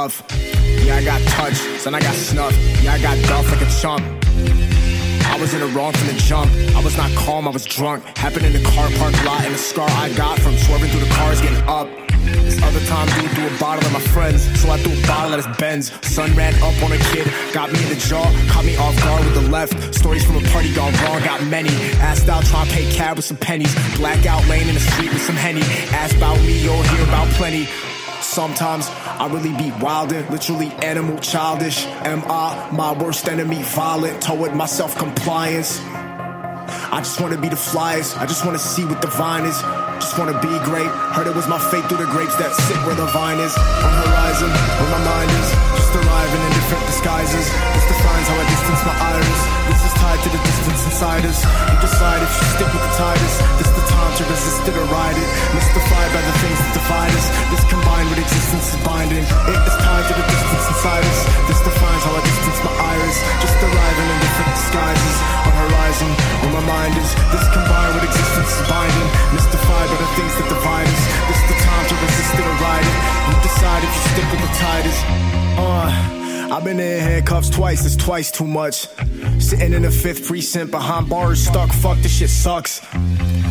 Yeah, 0.00 0.96
I 0.96 1.04
got 1.04 1.20
touched, 1.28 1.84
then 1.84 1.94
I 1.94 2.00
got 2.00 2.14
snuffed. 2.14 2.56
Yeah, 2.82 2.94
I 2.94 3.02
got 3.02 3.18
duffed 3.28 3.50
like 3.52 3.60
a 3.60 3.70
chump. 3.82 4.02
I 5.28 5.36
was 5.38 5.52
in 5.52 5.60
the 5.60 5.66
wrong 5.76 5.92
from 5.92 6.06
the 6.06 6.14
jump. 6.14 6.50
I 6.74 6.82
was 6.82 6.96
not 6.96 7.10
calm, 7.16 7.46
I 7.46 7.50
was 7.50 7.66
drunk. 7.66 8.02
Happened 8.16 8.46
in 8.46 8.54
the 8.54 8.62
car 8.62 8.88
park 8.96 9.12
lot, 9.26 9.44
and 9.44 9.54
the 9.54 9.58
scar 9.58 9.90
I 9.90 10.08
got 10.14 10.38
from 10.38 10.56
swerving 10.56 10.88
through 10.88 11.00
the 11.00 11.14
cars 11.14 11.42
getting 11.42 11.62
up. 11.68 11.86
This 12.24 12.62
other 12.62 12.80
time, 12.86 13.08
dude 13.20 13.30
threw 13.32 13.46
a 13.46 13.58
bottle 13.60 13.84
at 13.84 13.92
my 13.92 14.00
friends, 14.00 14.40
so 14.58 14.70
I 14.70 14.78
threw 14.78 14.96
a 14.96 15.06
bottle 15.06 15.34
at 15.34 15.44
his 15.44 15.56
Benz. 15.58 15.92
Son 16.00 16.34
ran 16.34 16.54
up 16.62 16.82
on 16.82 16.92
a 16.92 16.98
kid, 17.12 17.28
got 17.52 17.70
me 17.70 17.82
in 17.82 17.90
the 17.90 17.96
jaw, 17.96 18.24
caught 18.48 18.64
me 18.64 18.76
off 18.78 18.96
guard 19.04 19.22
with 19.26 19.34
the 19.34 19.50
left. 19.50 19.94
Stories 19.94 20.24
from 20.24 20.36
a 20.36 20.48
party 20.48 20.72
gone 20.72 20.94
wrong, 21.04 21.20
got 21.24 21.44
many. 21.44 21.74
Asked 22.00 22.30
out, 22.30 22.44
to 22.44 22.72
pay 22.72 22.90
cab 22.90 23.16
with 23.16 23.26
some 23.26 23.36
pennies. 23.36 23.74
Blackout 23.98 24.46
lane 24.48 24.66
in 24.66 24.74
the 24.74 24.80
street 24.80 25.12
with 25.12 25.22
some 25.22 25.36
henny. 25.36 25.62
Ask 25.92 26.16
about 26.16 26.38
me, 26.40 26.56
you'll 26.58 26.82
hear 26.84 27.04
about 27.04 27.28
plenty. 27.36 27.68
Sometimes 28.22 28.86
I 28.88 29.26
really 29.32 29.56
be 29.56 29.72
wilder, 29.80 30.26
literally 30.30 30.68
animal 30.84 31.18
childish. 31.18 31.86
Am 32.04 32.22
I 32.28 32.68
my 32.70 32.92
worst 32.92 33.28
enemy? 33.28 33.62
Violent 33.62 34.22
toward 34.22 34.54
my 34.54 34.66
self 34.66 34.96
compliance. 34.96 35.80
I 36.92 37.00
just 37.00 37.20
wanna 37.20 37.40
be 37.40 37.48
the 37.48 37.56
flyest. 37.56 38.18
I 38.20 38.26
just 38.26 38.44
wanna 38.44 38.58
see 38.58 38.84
what 38.84 39.00
the 39.00 39.08
vine 39.08 39.46
is. 39.46 39.56
Just 40.04 40.18
wanna 40.18 40.38
be 40.40 40.52
great. 40.68 40.90
Heard 41.16 41.28
it 41.28 41.34
was 41.34 41.48
my 41.48 41.58
fate 41.70 41.84
through 41.88 42.04
the 42.04 42.10
grapes 42.12 42.36
that 42.36 42.52
sit 42.52 42.76
where 42.84 42.94
the 42.94 43.06
vine 43.06 43.40
is. 43.40 43.56
On 43.56 43.92
horizon, 44.04 44.50
where 44.52 44.90
my 44.92 45.02
mind 45.04 45.30
is. 45.30 45.48
Just 45.80 45.92
arriving 45.96 46.40
in 46.44 46.50
different 46.60 46.84
disguises. 46.86 47.46
This 47.48 47.86
defines 47.88 48.26
how 48.28 48.36
I 48.36 48.46
distance 48.52 48.82
my 48.84 48.96
iris. 49.00 49.40
This 49.72 49.82
is 49.88 49.94
tied 49.96 50.20
to 50.22 50.28
the 50.28 50.42
distance 50.44 50.80
inside 50.84 51.24
us. 51.24 51.40
You 51.40 51.76
decide 51.80 52.20
if 52.20 52.30
you 52.36 52.46
stick 52.52 52.68
with 52.68 52.84
the 52.84 52.94
tightest. 53.00 53.79
To 54.10 54.26
resist 54.26 54.68
it 54.68 54.76
or 54.76 54.84
ride 54.92 55.16
it. 55.16 55.28
Mystified 55.56 56.10
by 56.12 56.20
the 56.20 56.34
things 56.44 56.58
that 56.60 56.72
divide 56.76 57.14
us. 57.14 57.26
This 57.48 57.64
combined 57.72 58.10
with 58.12 58.20
existence 58.20 58.74
is 58.74 58.78
binding. 58.84 59.24
It 59.24 59.60
is 59.64 59.76
tied 59.80 60.04
to 60.10 60.12
the 60.12 60.26
distance 60.28 60.66
inside 60.76 61.04
us. 61.08 61.20
This 61.48 61.60
defines 61.64 62.02
how 62.04 62.18
I 62.18 62.22
distance 62.26 62.58
my 62.60 62.74
iris. 62.74 63.16
Just 63.40 63.56
arriving 63.64 64.08
in 64.12 64.18
different 64.20 64.50
disguises. 64.60 65.16
On 65.48 65.54
horizon, 65.56 66.10
where 66.44 66.54
my 66.60 66.64
mind 66.68 66.94
is. 67.00 67.10
This 67.32 67.46
combined 67.48 67.92
with 67.96 68.12
existence 68.12 68.50
is 68.60 68.62
binding. 68.68 69.08
Mystified 69.32 69.88
by 69.88 69.98
the 70.04 70.10
things 70.20 70.32
that 70.36 70.46
divide 70.52 70.88
us. 70.90 71.02
This 71.30 71.40
the 71.48 71.56
time 71.64 71.84
to 71.88 71.94
resist 71.96 72.34
it 72.36 72.44
or 72.44 72.56
ride 72.60 72.84
it. 72.84 72.96
You 73.24 73.34
decide 73.40 73.80
if 73.80 73.92
you 73.94 74.02
stick 74.10 74.26
with 74.36 74.42
the 74.44 74.52
tightest. 74.60 75.00
Uh, 75.56 76.19
I've 76.50 76.64
been 76.64 76.80
in 76.80 77.00
handcuffs 77.00 77.48
twice, 77.48 77.86
it's 77.86 77.94
twice 77.94 78.32
too 78.32 78.46
much. 78.46 78.88
Sitting 79.38 79.72
in 79.72 79.82
the 79.82 79.90
fifth 79.90 80.26
precinct 80.26 80.72
behind 80.72 81.08
bars, 81.08 81.46
stuck. 81.46 81.70
Fuck, 81.70 81.98
this 81.98 82.18
shit 82.18 82.28
sucks. 82.28 82.84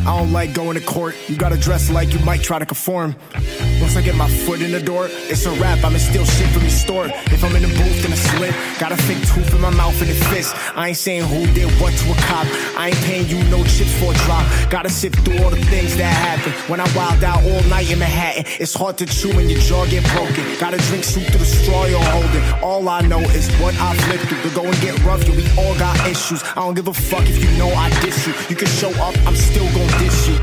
I 0.09 0.17
don't 0.17 0.31
like 0.31 0.53
going 0.53 0.77
to 0.77 0.83
court. 0.85 1.15
You 1.27 1.37
gotta 1.37 1.57
dress 1.57 1.89
like 1.89 2.13
you 2.13 2.19
might 2.25 2.41
try 2.41 2.59
to 2.59 2.65
conform. 2.65 3.15
Once 3.79 3.95
I 3.95 4.01
get 4.01 4.15
my 4.15 4.29
foot 4.29 4.61
in 4.61 4.71
the 4.71 4.81
door, 4.81 5.07
it's 5.09 5.45
a 5.45 5.51
wrap. 5.61 5.83
I'ma 5.83 5.97
steal 5.97 6.25
shit 6.25 6.49
from 6.49 6.63
your 6.63 6.71
store. 6.71 7.05
If 7.07 7.43
I'm 7.43 7.55
in 7.55 7.61
the 7.61 7.69
booth, 7.69 8.01
then 8.01 8.11
I 8.11 8.15
slit. 8.15 8.53
Got 8.79 8.91
a 8.91 8.97
fake 8.97 9.25
tooth 9.27 9.53
in 9.53 9.61
my 9.61 9.69
mouth 9.69 10.01
and 10.01 10.09
a 10.09 10.13
fist. 10.31 10.55
I 10.75 10.89
ain't 10.89 10.97
saying 10.97 11.23
who 11.23 11.45
did 11.53 11.69
what 11.79 11.93
to 11.93 12.11
a 12.11 12.15
cop. 12.15 12.45
I 12.77 12.89
ain't 12.89 13.01
paying 13.07 13.27
you 13.27 13.43
no 13.49 13.63
chips 13.63 13.93
for 13.99 14.11
a 14.11 14.15
drop. 14.25 14.45
Gotta 14.69 14.89
sift 14.89 15.19
through 15.19 15.43
all 15.43 15.49
the 15.49 15.63
things 15.65 15.95
that 15.97 16.11
happen. 16.11 16.53
When 16.69 16.79
I 16.79 16.87
wild 16.95 17.23
out 17.23 17.43
all 17.43 17.63
night 17.69 17.91
in 17.91 17.99
Manhattan, 17.99 18.45
it's 18.59 18.73
hard 18.73 18.97
to 18.97 19.05
chew 19.05 19.35
when 19.35 19.49
your 19.49 19.59
jaw 19.59 19.85
get 19.85 20.03
broken. 20.11 20.43
Gotta 20.59 20.77
drink 20.89 21.03
soup 21.03 21.23
through 21.27 21.39
the 21.39 21.45
straw 21.45 21.85
you're 21.85 22.03
holding. 22.03 22.43
All 22.63 22.88
I 22.89 23.01
know 23.01 23.19
is 23.19 23.47
what 23.61 23.75
I've 23.79 24.09
lived 24.09 24.27
through. 24.27 24.41
To 24.49 24.55
go 24.55 24.65
and 24.65 24.75
get 24.81 24.99
rough, 25.03 25.27
yeah, 25.27 25.35
we 25.35 25.45
all 25.57 25.77
got 25.77 25.95
issues. 26.07 26.41
I 26.43 26.55
don't 26.55 26.73
give 26.73 26.87
a 26.87 26.93
fuck 26.93 27.29
if 27.29 27.37
you 27.37 27.55
know 27.57 27.69
I 27.69 27.89
diss 28.01 28.25
you. 28.25 28.33
You 28.49 28.55
can 28.55 28.67
show 28.67 28.89
up, 29.01 29.15
I'm 29.27 29.35
still 29.35 29.65
gon' 29.75 29.87
diss 29.99 30.27
you. 30.27 30.33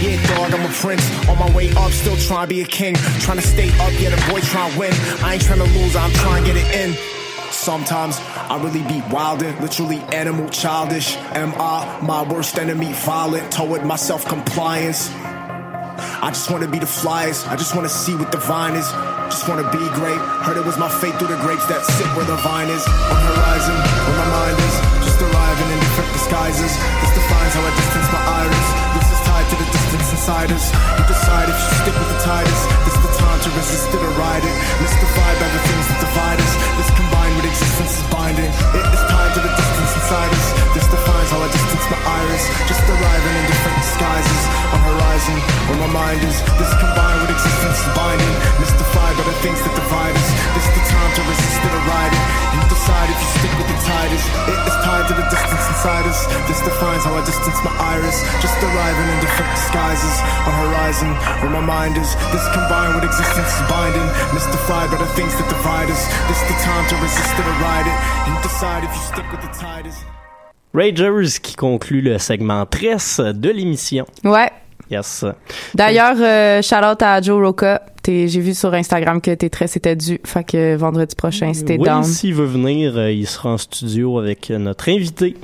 Yeah, 0.00 0.16
dog, 0.28 0.54
I'm 0.54 0.64
a 0.64 0.72
prince. 0.72 1.04
On 1.28 1.38
my 1.38 1.50
way 1.54 1.70
up, 1.76 1.90
still 1.92 2.16
trying 2.16 2.48
to 2.48 2.54
be 2.54 2.62
a 2.62 2.64
king. 2.64 2.94
Trying 3.20 3.38
to 3.38 3.46
stay 3.46 3.68
up, 3.80 3.92
yeah, 4.00 4.10
the 4.10 4.32
boy 4.32 4.40
trying 4.40 4.72
to 4.72 4.78
win. 4.78 4.92
I 5.22 5.34
ain't 5.34 5.42
trying 5.42 5.58
to 5.58 5.66
lose, 5.78 5.94
I'm 5.96 6.12
trying 6.12 6.44
to 6.44 6.52
get 6.52 6.56
it 6.56 6.74
in. 6.74 6.96
Sometimes 7.52 8.18
I 8.20 8.56
really 8.62 8.82
be 8.82 9.00
wildin', 9.08 9.60
literally 9.60 9.98
animal 10.12 10.48
childish. 10.48 11.16
Am 11.34 11.52
I 11.60 12.00
my 12.02 12.22
worst 12.22 12.58
enemy? 12.58 12.92
Violent 12.92 13.52
toward 13.52 13.84
my 13.84 13.96
self 13.96 14.24
compliance. 14.24 15.10
I 15.98 16.30
just 16.30 16.50
wanna 16.50 16.68
be 16.68 16.78
the 16.78 16.86
flyest. 16.86 17.50
I 17.50 17.56
just 17.56 17.74
wanna 17.74 17.88
see 17.90 18.14
what 18.14 18.30
the 18.30 18.38
vine 18.38 18.74
is. 18.74 18.86
Just 19.34 19.48
wanna 19.48 19.66
be 19.70 19.82
great. 19.98 20.18
Heard 20.46 20.56
it 20.56 20.64
was 20.64 20.78
my 20.78 20.88
fate 20.88 21.14
through 21.18 21.34
the 21.34 21.40
grapes 21.42 21.66
that 21.66 21.82
sit 21.82 22.06
where 22.14 22.26
the 22.26 22.38
vine 22.42 22.70
is. 22.70 22.82
On 22.86 23.18
horizon, 23.18 23.76
where 24.06 24.18
my 24.22 24.28
mind 24.30 24.58
is. 24.58 24.74
Just 25.02 25.18
arriving 25.18 25.68
in 25.74 25.78
different 25.82 26.10
disguises. 26.14 26.70
This 27.02 27.12
defines 27.18 27.52
how 27.54 27.66
I 27.66 27.72
distance 27.74 28.08
my 28.14 28.22
iris. 28.22 28.68
This 28.94 29.08
is 29.10 29.20
tied 29.26 29.46
to 29.50 29.56
the 29.58 29.68
distance 29.74 30.08
inside 30.14 30.50
us. 30.54 30.64
You 30.70 31.04
decide 31.10 31.46
if 31.50 31.58
you 31.58 31.70
stick 31.82 31.96
with 31.98 32.10
the 32.14 32.20
tightest. 32.22 32.62
This 32.86 32.94
is 32.94 33.02
the 33.02 33.14
time 33.18 33.38
to 33.42 33.50
resist 33.58 33.88
it 33.90 34.00
or 34.02 34.12
ride 34.14 34.44
it. 34.46 34.54
Mystified 34.78 35.36
by 35.42 35.48
the 35.50 35.62
things 35.66 35.84
that 35.90 35.98
divide 35.98 36.38
us. 36.38 36.52
This 36.78 36.90
combined 36.94 37.34
with 37.42 37.46
existence 37.50 37.92
is 37.98 38.06
binding. 38.06 38.52
It 38.54 38.86
is 38.86 39.02
tied 39.10 39.32
to 39.34 39.40
the 39.42 39.50
distance 39.50 39.92
inside 39.98 40.30
us. 40.30 40.46
This 40.78 40.86
defines 40.86 41.28
how 41.34 41.42
I 41.42 41.48
distance 41.50 41.77
my 41.90 42.00
iris. 42.20 42.44
Just 42.68 42.84
arriving 42.84 43.34
in 43.40 43.44
different 43.48 43.76
disguises. 43.80 44.42
On 44.72 44.80
horizon, 44.84 45.36
where 45.68 45.80
my 45.88 45.90
mind 45.92 46.20
is. 46.24 46.36
This 46.60 46.72
combined 46.76 47.20
with 47.24 47.32
existence 47.32 47.80
binding. 47.96 48.34
Mystified 48.60 49.14
by 49.16 49.24
the 49.24 49.36
things 49.40 49.60
that 49.64 49.74
divide 49.74 50.14
us. 50.16 50.28
This 50.54 50.68
the 50.72 50.82
time 50.84 51.10
to 51.16 51.22
resist 51.24 51.60
it 51.64 51.72
or 51.72 51.84
ride 51.88 52.12
it. 52.12 52.24
You 52.52 52.60
decide 52.68 53.08
if 53.08 53.18
you 53.18 53.28
stick 53.40 53.52
with 53.56 53.68
the 53.68 53.78
tightest. 53.84 54.26
It 54.52 54.60
is 54.68 54.76
tied 54.84 55.06
to 55.08 55.14
the 55.16 55.26
distance 55.32 55.64
inside 55.72 56.04
us. 56.08 56.20
This 56.48 56.60
defines 56.60 57.02
how 57.08 57.14
I 57.16 57.22
distance 57.24 57.58
my 57.64 57.74
iris. 57.96 58.18
Just 58.44 58.58
arriving 58.60 59.08
in 59.08 59.18
different 59.24 59.50
disguises. 59.56 60.14
On 60.44 60.54
horizon, 60.68 61.10
where 61.40 61.52
my 61.52 61.64
mind 61.64 61.96
is. 61.96 62.10
This 62.32 62.44
combined 62.52 62.96
with 62.96 63.04
existence 63.08 63.52
binding. 63.68 64.08
Mystified 64.36 64.92
by 64.92 64.98
the 65.00 65.10
things 65.16 65.32
that 65.40 65.48
divide 65.48 65.88
us. 65.88 66.02
This 66.28 66.40
the 66.44 66.56
time 66.60 66.84
to 66.92 66.96
resist 67.00 67.32
it 67.32 67.46
or 67.48 67.56
ride 67.64 67.88
it. 67.88 67.96
You 68.28 68.34
decide 68.44 68.84
if 68.84 68.92
you 68.92 69.02
stick 69.08 69.26
with 69.32 69.42
the 69.42 69.52
tightest. 69.56 70.17
Ragers 70.74 71.40
qui 71.42 71.54
conclut 71.54 72.00
le 72.00 72.18
segment 72.18 72.66
13 72.66 73.32
de 73.34 73.50
l'émission. 73.50 74.06
Ouais. 74.24 74.50
Yes. 74.90 75.24
D'ailleurs, 75.74 76.16
euh, 76.18 76.62
shout 76.62 76.76
out 76.76 77.02
à 77.02 77.20
Joe 77.20 77.44
Roca. 77.44 77.82
J'ai 78.06 78.40
vu 78.40 78.54
sur 78.54 78.72
Instagram 78.72 79.20
que 79.20 79.34
tes 79.34 79.50
traits 79.50 79.68
c'était 79.68 79.96
dû. 79.96 80.18
Fait 80.24 80.42
que 80.42 80.76
vendredi 80.76 81.14
prochain, 81.14 81.52
c'était 81.52 81.76
oui, 81.76 81.84
down. 81.84 82.02
s'il 82.02 82.34
veut 82.34 82.46
venir, 82.46 82.96
euh, 82.96 83.12
il 83.12 83.26
sera 83.26 83.50
en 83.50 83.58
studio 83.58 84.18
avec 84.18 84.48
notre 84.48 84.88
invité. 84.88 85.36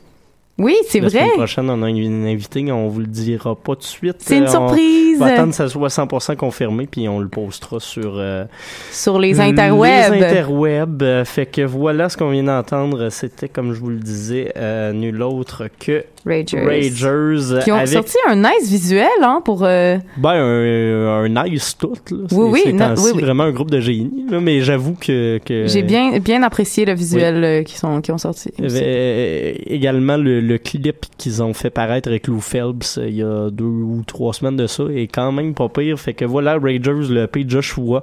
Oui, 0.56 0.76
c'est 0.88 1.00
La 1.00 1.08
vrai. 1.08 1.18
semaine 1.18 1.30
prochaine, 1.32 1.68
on 1.70 1.82
a 1.82 1.90
une 1.90 2.26
invitée, 2.26 2.70
on 2.70 2.86
vous 2.88 3.00
le 3.00 3.06
dira 3.06 3.56
pas 3.56 3.72
tout 3.74 3.80
de 3.80 3.84
suite. 3.84 4.16
C'est 4.20 4.36
une 4.38 4.44
Euh, 4.44 4.46
on 4.46 4.50
surprise. 4.68 5.18
va 5.18 5.26
attendre 5.26 5.48
que 5.50 5.54
ça 5.56 5.68
soit 5.68 5.88
100% 5.88 6.36
confirmé, 6.36 6.86
puis 6.86 7.08
on 7.08 7.18
le 7.18 7.26
postera 7.28 7.80
sur... 7.80 8.14
euh, 8.18 8.44
Sur 8.92 9.18
les 9.18 9.40
interwebs. 9.40 10.12
Les 10.12 10.22
interwebs. 10.24 11.02
Euh, 11.02 11.24
Fait 11.24 11.46
que 11.46 11.62
voilà 11.62 12.08
ce 12.08 12.16
qu'on 12.16 12.30
vient 12.30 12.44
d'entendre. 12.44 13.08
C'était, 13.08 13.48
comme 13.48 13.72
je 13.72 13.80
vous 13.80 13.90
le 13.90 13.98
disais, 13.98 14.52
euh, 14.56 14.92
nul 14.92 15.20
autre 15.22 15.64
que 15.80 16.04
Ragers. 16.26 16.64
Ragers, 16.64 17.60
Qui 17.64 17.72
ont 17.72 17.76
avec 17.76 17.88
sorti 17.88 18.16
un 18.28 18.36
nice 18.36 18.68
visuel, 18.70 19.08
hein, 19.22 19.42
pour... 19.44 19.64
euh, 19.64 19.96
ben, 20.16 20.30
un, 20.30 21.24
un 21.24 21.44
nice 21.44 21.76
tout. 21.78 21.92
Là. 22.10 22.18
Oui, 22.32 22.48
oui, 22.50 22.60
c'est 22.64 22.72
oui, 22.72 23.10
oui. 23.14 23.20
vraiment 23.20 23.44
un 23.44 23.52
groupe 23.52 23.70
de 23.70 23.80
génie. 23.80 24.24
Là, 24.30 24.40
mais 24.40 24.60
j'avoue 24.62 24.94
que... 24.94 25.38
que 25.44 25.66
J'ai 25.66 25.82
bien, 25.82 26.18
bien 26.18 26.42
apprécié 26.42 26.84
le 26.84 26.94
visuel 26.94 27.44
euh, 27.44 27.62
qu'ils 27.62 27.76
sont, 27.76 28.00
qu'ils 28.00 28.14
ont 28.14 28.18
sorti. 28.18 28.50
Euh, 28.60 29.52
également 29.66 30.16
le, 30.16 30.40
le 30.40 30.58
clip 30.58 31.06
qu'ils 31.18 31.42
ont 31.42 31.52
fait 31.52 31.70
paraître 31.70 32.08
avec 32.08 32.26
Lou 32.26 32.40
Phelps 32.40 32.98
il 33.06 33.16
y 33.16 33.22
a 33.22 33.50
deux 33.50 33.64
ou 33.64 34.02
trois 34.06 34.32
semaines 34.32 34.56
de 34.56 34.66
ça 34.66 34.84
est 34.94 35.08
quand 35.08 35.32
même 35.32 35.54
pas 35.54 35.68
pire. 35.68 35.98
Fait 35.98 36.14
que 36.14 36.24
voilà, 36.24 36.58
Ragers, 36.58 37.08
le 37.10 37.26
P. 37.26 37.44
Joshua, 37.46 38.02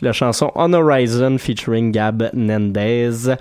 la 0.00 0.12
chanson 0.12 0.50
On 0.54 0.72
Horizon 0.72 1.38
featuring 1.38 1.92
Gab 1.92 2.30
Nendez. 2.34 3.34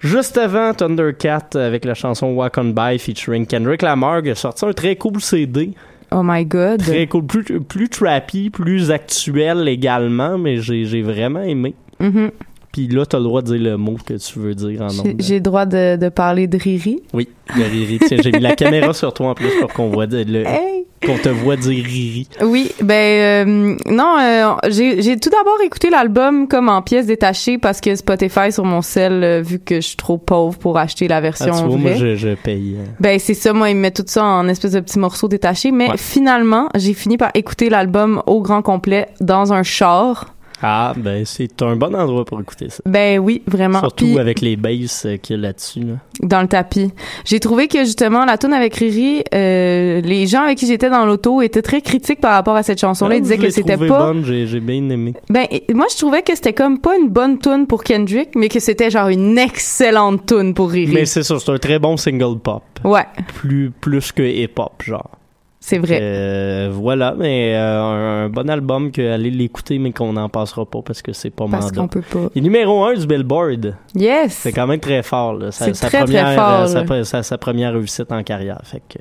Juste 0.00 0.38
avant, 0.38 0.74
Thundercat 0.74 1.48
avec 1.54 1.84
la 1.84 1.94
chanson 1.94 2.32
Walk 2.32 2.58
On 2.58 2.66
By 2.66 2.98
featuring 2.98 3.46
Kendrick 3.46 3.75
Lamar 3.82 4.22
qui 4.22 4.30
a 4.30 4.34
sorti 4.34 4.64
un 4.64 4.72
très 4.72 4.96
cool 4.96 5.20
CD. 5.20 5.72
Oh 6.12 6.22
my 6.22 6.44
god. 6.44 6.82
Très 6.82 7.06
cool, 7.06 7.26
plus, 7.26 7.44
plus 7.60 7.88
trappy, 7.88 8.50
plus 8.50 8.90
actuel 8.90 9.68
également, 9.68 10.38
mais 10.38 10.58
j'ai 10.58 10.84
j'ai 10.84 11.02
vraiment 11.02 11.42
aimé. 11.42 11.74
Mhm. 11.98 12.30
Puis 12.76 12.88
là, 12.88 13.06
t'as 13.06 13.16
le 13.16 13.24
droit 13.24 13.40
de 13.40 13.46
dire 13.56 13.62
le 13.72 13.76
mot 13.78 13.96
que 14.04 14.14
tu 14.14 14.38
veux 14.38 14.54
dire 14.54 14.82
en 14.82 14.88
ondes. 14.88 15.14
J'ai 15.18 15.36
le 15.36 15.40
droit 15.40 15.64
de, 15.64 15.96
de 15.96 16.08
parler 16.10 16.46
de 16.46 16.58
Riri. 16.58 17.00
Oui, 17.14 17.26
de 17.56 17.62
Riri. 17.62 17.98
Tiens, 18.06 18.18
j'ai 18.22 18.32
mis 18.32 18.40
la 18.40 18.54
caméra 18.56 18.92
sur 18.92 19.14
toi 19.14 19.28
en 19.30 19.34
plus 19.34 19.50
pour 19.60 19.72
qu'on 19.72 19.88
voit 19.88 20.06
de- 20.06 20.24
le, 20.28 20.46
Hey! 20.46 20.84
qu'on 21.04 21.16
te 21.16 21.28
voit 21.30 21.56
dire 21.56 21.82
Riri. 21.84 22.28
Oui, 22.42 22.70
ben 22.82 23.46
euh, 23.48 23.76
non, 23.86 24.16
euh, 24.20 24.54
j'ai 24.68 25.18
tout 25.18 25.30
d'abord 25.30 25.56
écouté 25.64 25.88
l'album 25.90 26.48
comme 26.48 26.68
en 26.68 26.82
pièces 26.82 27.06
détachées 27.06 27.56
parce 27.58 27.80
que 27.80 27.94
Spotify 27.94 28.50
sur 28.52 28.64
mon 28.64 28.82
cell, 28.82 29.22
euh, 29.24 29.40
vu 29.42 29.58
que 29.58 29.76
je 29.76 29.80
suis 29.88 29.96
trop 29.96 30.18
pauvre 30.18 30.58
pour 30.58 30.76
acheter 30.78 31.06
la 31.08 31.16
Ah, 31.16 31.20
version 31.20 31.52
tu 31.52 31.64
vois, 31.68 31.76
moi, 31.78 31.94
je, 31.94 32.14
je 32.16 32.34
paye. 32.34 32.76
euh. 32.78 32.84
Ben 33.00 33.18
c'est 33.18 33.34
ça, 33.34 33.52
moi 33.52 33.70
il 33.70 33.76
me 33.76 33.82
met 33.82 33.90
tout 33.90 34.04
ça 34.06 34.24
en 34.24 34.48
espèce 34.48 34.72
de 34.72 34.80
petits 34.80 34.98
morceaux 34.98 35.28
détachés, 35.28 35.70
mais 35.70 35.90
Ouais. 35.90 35.96
finalement 35.96 36.68
j'ai 36.74 36.92
fini 36.94 37.16
par 37.16 37.30
écouter 37.34 37.68
l'album 37.70 38.22
au 38.26 38.40
grand 38.42 38.62
complet 38.62 39.08
dans 39.20 39.52
un 39.52 39.62
char. 39.62 40.34
Ah, 40.62 40.94
ben, 40.96 41.24
c'est 41.26 41.60
un 41.62 41.76
bon 41.76 41.94
endroit 41.94 42.24
pour 42.24 42.40
écouter 42.40 42.70
ça. 42.70 42.82
Ben 42.86 43.18
oui, 43.18 43.42
vraiment. 43.46 43.80
Surtout 43.80 44.06
Puis- 44.06 44.18
avec 44.18 44.40
les 44.40 44.56
basses 44.56 45.04
euh, 45.06 45.16
qu'il 45.18 45.36
y 45.36 45.38
a 45.38 45.42
là-dessus. 45.42 45.80
Là. 45.80 45.94
dans 46.22 46.40
le 46.40 46.48
tapis. 46.48 46.90
J'ai 47.26 47.40
trouvé 47.40 47.68
que 47.68 47.80
justement 47.80 48.24
la 48.24 48.38
tune 48.38 48.54
avec 48.54 48.74
Riri, 48.74 49.22
euh, 49.34 50.00
les 50.00 50.26
gens 50.26 50.44
avec 50.44 50.56
qui 50.56 50.66
j'étais 50.66 50.88
dans 50.88 51.04
l'auto 51.04 51.42
étaient 51.42 51.60
très 51.60 51.82
critiques 51.82 52.20
par 52.22 52.32
rapport 52.32 52.56
à 52.56 52.62
cette 52.62 52.80
chanson-là. 52.80 53.16
Ils 53.16 53.18
Ah, 53.18 53.20
disaient 53.20 53.36
que 53.38 53.50
c'était 53.50 53.76
pas. 53.76 53.86
bonne, 54.12 54.24
j'ai 54.24 54.60
bien 54.60 54.88
aimé. 54.88 55.12
Ben 55.28 55.46
moi 55.74 55.86
je 55.92 55.96
trouvais 55.98 56.22
que 56.22 56.34
c'était 56.34 56.54
comme 56.54 56.78
pas 56.80 56.96
une 56.96 57.10
bonne 57.10 57.38
tune 57.38 57.66
pour 57.66 57.84
Kendrick, 57.84 58.30
mais 58.34 58.48
que 58.48 58.60
c'était 58.60 58.90
genre 58.90 59.08
une 59.08 59.36
excellente 59.36 60.24
tune 60.26 60.54
pour 60.54 60.70
Riri. 60.70 60.94
Mais 60.94 61.04
c'est 61.04 61.22
ça, 61.22 61.38
c'est 61.38 61.50
un 61.52 61.58
très 61.58 61.78
bon 61.78 61.96
single 61.98 62.38
pop. 62.38 62.62
Ouais, 62.84 63.04
Plus, 63.34 63.70
plus 63.78 64.10
que 64.12 64.22
hip-hop, 64.22 64.82
genre. 64.82 65.10
C'est 65.68 65.78
vrai. 65.78 65.98
Euh, 66.00 66.68
voilà, 66.72 67.14
mais 67.18 67.54
euh, 67.56 67.80
un, 67.82 68.24
un 68.26 68.28
bon 68.28 68.48
album 68.48 68.92
que 68.92 69.02
aller 69.14 69.30
l'écouter, 69.32 69.78
mais 69.80 69.90
qu'on 69.90 70.12
n'en 70.12 70.28
passera 70.28 70.64
pas 70.64 70.80
parce 70.80 71.02
que 71.02 71.12
c'est 71.12 71.30
pas 71.30 71.46
Parce 71.50 71.72
qu'on 71.72 71.88
peut 71.88 72.02
pas. 72.02 72.28
Il 72.36 72.38
est 72.38 72.42
numéro 72.42 72.84
un 72.84 72.94
du 72.94 73.04
Billboard. 73.04 73.74
Yes. 73.96 74.32
C'est 74.42 74.52
quand 74.52 74.68
même 74.68 74.78
très 74.78 75.02
fort. 75.02 75.34
là. 75.34 75.50
Sa, 75.50 75.64
C'est 75.64 75.74
sa 75.74 75.88
très, 75.88 75.98
très 76.04 76.04
première, 76.04 76.34
fort, 76.34 76.60
euh, 76.60 76.84
sa, 76.86 77.04
sa- 77.04 77.22
sa 77.24 77.38
première 77.38 77.72
réussite 77.72 78.12
en 78.12 78.22
carrière. 78.22 78.60
Fait 78.62 78.80
que, 78.88 78.98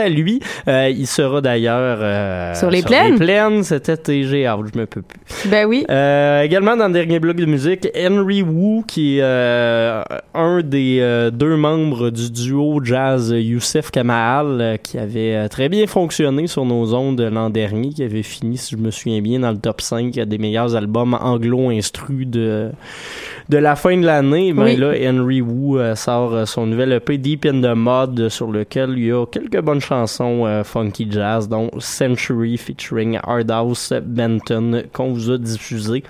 à 0.00 0.08
lui. 0.08 0.40
Euh, 0.68 0.88
il 0.88 1.06
sera 1.08 1.40
d'ailleurs 1.40 2.54
Sur 2.56 2.70
les 2.70 2.82
plaines? 2.82 3.16
plaines 3.18 3.64
cet 3.64 3.88
été. 3.88 4.22
J'ai 4.22 4.46
hâte, 4.46 4.60
je 4.72 4.78
me 4.78 4.86
peux 4.86 5.02
plus. 5.02 5.20
Ben 5.50 5.66
oui. 5.66 5.80
Également 6.44 6.76
dans 6.76 6.86
le 6.86 6.92
dernier 6.92 7.18
bloc 7.18 7.36
de 7.36 7.46
musique, 7.46 7.88
Henry 7.96 8.42
Wu, 8.42 8.84
qui 8.86 9.18
est 9.18 9.22
un 9.22 10.60
des 10.62 11.28
deux 11.32 11.56
membres 11.56 12.10
du 12.10 12.30
duo 12.30 12.80
jazz 12.84 13.34
Youssef 13.36 13.90
Kamahal, 13.90 14.60
euh, 14.60 14.76
qui 14.76 14.98
avait 14.98 15.39
très 15.48 15.68
bien 15.68 15.86
fonctionné 15.86 16.46
sur 16.46 16.64
nos 16.64 16.94
ondes 16.94 17.20
l'an 17.20 17.50
dernier, 17.50 17.90
qui 17.90 18.02
avait 18.02 18.22
fini, 18.22 18.56
si 18.56 18.76
je 18.76 18.80
me 18.80 18.90
souviens 18.90 19.20
bien, 19.20 19.40
dans 19.40 19.50
le 19.50 19.58
top 19.58 19.80
5 19.80 20.12
des 20.12 20.38
meilleurs 20.38 20.74
albums 20.74 21.14
anglo-instru 21.14 22.26
de, 22.26 22.70
de 23.48 23.58
la 23.58 23.76
fin 23.76 23.96
de 23.96 24.06
l'année. 24.06 24.52
Ben 24.52 24.64
Oui. 24.64 24.76
là, 24.76 24.92
Henry 25.00 25.40
Wu 25.40 25.78
euh, 25.78 25.94
sort 25.94 26.34
euh, 26.34 26.44
son 26.46 26.66
nouvel 26.66 26.92
EP 26.92 27.18
Deep 27.18 27.46
in 27.46 27.60
the 27.60 27.76
Mud, 27.76 28.28
sur 28.28 28.50
lequel 28.50 28.94
il 28.96 29.06
y 29.06 29.12
a 29.12 29.26
quelques 29.26 29.60
bonnes 29.60 29.80
chansons 29.80 30.46
euh, 30.46 30.64
funky 30.64 31.10
jazz, 31.10 31.48
dont 31.48 31.70
Century 31.78 32.56
featuring 32.56 33.18
Hardhouse 33.22 33.92
Benton, 34.04 34.84
qu'on 34.92 35.12
vous 35.12 35.30
a 35.30 35.38
diffusé. 35.38 36.02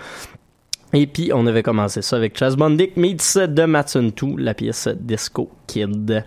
Et 0.92 1.06
puis, 1.06 1.30
on 1.32 1.46
avait 1.46 1.62
commencé 1.62 2.02
ça 2.02 2.16
avec 2.16 2.36
Chas 2.36 2.54
Bondic 2.56 2.96
meets 2.96 3.38
de 3.38 3.64
Matson 3.64 4.10
2, 4.20 4.36
la 4.38 4.54
pièce 4.54 4.88
Disco 5.00 5.48
Kid. 5.66 6.24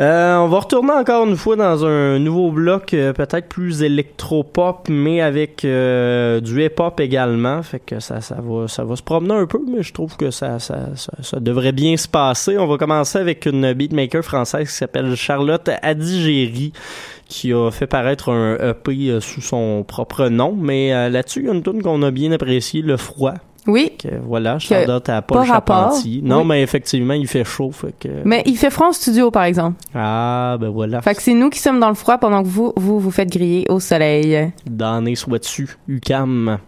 Euh, 0.00 0.36
on 0.36 0.48
va 0.48 0.60
retourner 0.60 0.92
encore 0.92 1.26
une 1.26 1.36
fois 1.36 1.56
dans 1.56 1.84
un 1.84 2.18
nouveau 2.18 2.50
bloc, 2.50 2.94
euh, 2.94 3.12
peut-être 3.12 3.48
plus 3.48 3.82
électropop, 3.82 4.88
mais 4.88 5.20
avec 5.20 5.62
euh, 5.64 6.40
du 6.40 6.64
hip-hop 6.64 6.98
également. 7.00 7.62
Fait 7.62 7.80
que 7.80 8.00
ça, 8.00 8.22
ça 8.22 8.36
va, 8.40 8.66
ça 8.66 8.82
va 8.84 8.96
se 8.96 9.02
promener 9.02 9.34
un 9.34 9.46
peu, 9.46 9.60
mais 9.68 9.82
je 9.82 9.92
trouve 9.92 10.16
que 10.16 10.30
ça, 10.30 10.58
ça, 10.58 10.88
ça, 10.96 11.12
ça 11.20 11.38
devrait 11.38 11.72
bien 11.72 11.98
se 11.98 12.08
passer. 12.08 12.56
On 12.56 12.66
va 12.66 12.78
commencer 12.78 13.18
avec 13.18 13.44
une 13.44 13.74
beatmaker 13.74 14.22
française 14.22 14.68
qui 14.68 14.74
s'appelle 14.74 15.14
Charlotte 15.16 15.68
Adigéry 15.82 16.72
qui 17.30 17.54
a 17.54 17.70
fait 17.70 17.86
paraître 17.86 18.30
un 18.30 18.56
EP 18.56 19.08
euh, 19.08 19.20
sous 19.20 19.40
son 19.40 19.84
propre 19.86 20.28
nom, 20.28 20.54
mais 20.54 20.92
euh, 20.92 21.08
là-dessus, 21.08 21.40
il 21.40 21.46
y 21.46 21.48
a 21.48 21.54
une 21.54 21.62
tune 21.62 21.80
qu'on 21.80 22.02
a 22.02 22.10
bien 22.10 22.32
appréciée, 22.32 22.82
Le 22.82 22.96
Froid. 22.98 23.34
Oui. 23.66 23.92
Que, 23.98 24.08
voilà, 24.26 24.58
Charlotte 24.58 25.08
à 25.08 25.22
Paul 25.22 25.38
pas. 25.38 25.44
Charpentier. 25.46 26.20
Non, 26.22 26.40
Oui. 26.40 26.46
mais 26.48 26.62
effectivement, 26.62 27.14
il 27.14 27.26
fait 27.28 27.44
chaud. 27.44 27.70
Fait 27.72 27.94
que... 27.98 28.08
Mais 28.24 28.42
il 28.46 28.56
fait 28.56 28.70
froid 28.70 28.88
en 28.88 28.92
studio 28.92 29.30
par 29.30 29.44
exemple. 29.44 29.76
Ah, 29.94 30.56
ben 30.60 30.70
voilà. 30.70 31.00
Fait 31.02 31.14
que 31.14 31.22
c'est 31.22 31.34
nous 31.34 31.50
qui 31.50 31.58
sommes 31.58 31.78
dans 31.80 31.88
le 31.88 31.94
froid 31.94 32.18
pendant 32.18 32.42
que 32.42 32.48
vous 32.48 32.72
vous 32.76 32.98
vous 32.98 33.10
faites 33.10 33.30
griller 33.30 33.66
au 33.68 33.78
soleil. 33.80 34.50
Donné 34.66 35.14
soit 35.14 35.38
dessus, 35.38 35.76
UCAM. 35.88 36.58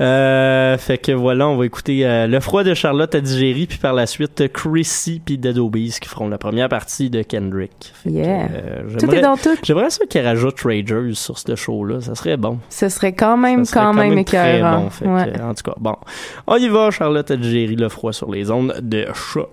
Euh, 0.00 0.76
fait 0.78 0.98
que 0.98 1.12
voilà, 1.12 1.48
on 1.48 1.56
va 1.56 1.64
écouter 1.66 2.06
euh, 2.06 2.26
Le 2.26 2.40
Froid 2.40 2.64
de 2.64 2.74
Charlotte 2.74 3.14
à 3.14 3.20
Digéry, 3.20 3.66
puis 3.66 3.78
par 3.78 3.92
la 3.94 4.06
suite 4.06 4.52
Chrissy 4.52 5.20
puis 5.24 5.38
Dead 5.38 5.56
qui 5.56 6.08
feront 6.08 6.28
la 6.28 6.38
première 6.38 6.68
partie 6.68 7.08
de 7.10 7.22
Kendrick. 7.22 7.72
Fait 8.02 8.10
que, 8.10 8.14
Yeah. 8.16 8.48
euh, 8.52 8.82
Tout 8.98 9.10
est 9.14 9.20
dans 9.20 9.36
tout. 9.36 9.56
J'aimerais 9.62 9.90
ça 9.90 10.04
qu'il 10.06 10.20
rajoute 10.22 10.60
Ragers 10.62 11.14
sur 11.14 11.38
ce 11.38 11.54
show-là, 11.54 12.00
ça 12.00 12.14
serait 12.14 12.36
bon. 12.36 12.58
Ce 12.70 12.88
serait 12.88 13.12
quand 13.14 13.36
même 13.36 13.64
Ça 13.64 13.72
serait 13.72 13.84
quand, 13.84 13.92
même, 13.94 14.24
très 14.24 14.58
écœurant. 14.58 14.80
bon. 14.82 14.90
Fait 14.90 15.06
Ouais. 15.06 15.32
que, 15.32 15.42
en 15.42 15.54
tout 15.54 15.62
cas, 15.64 15.74
bon. 15.78 15.96
On 16.46 16.56
y 16.56 16.68
va, 16.68 16.90
Charlotte 16.90 17.30
et 17.30 17.42
Jerry 17.42 17.76
Lefroy 17.76 18.12
sur 18.12 18.30
les 18.30 18.50
ondes 18.50 18.74
de 18.80 19.06
choc. 19.14 19.50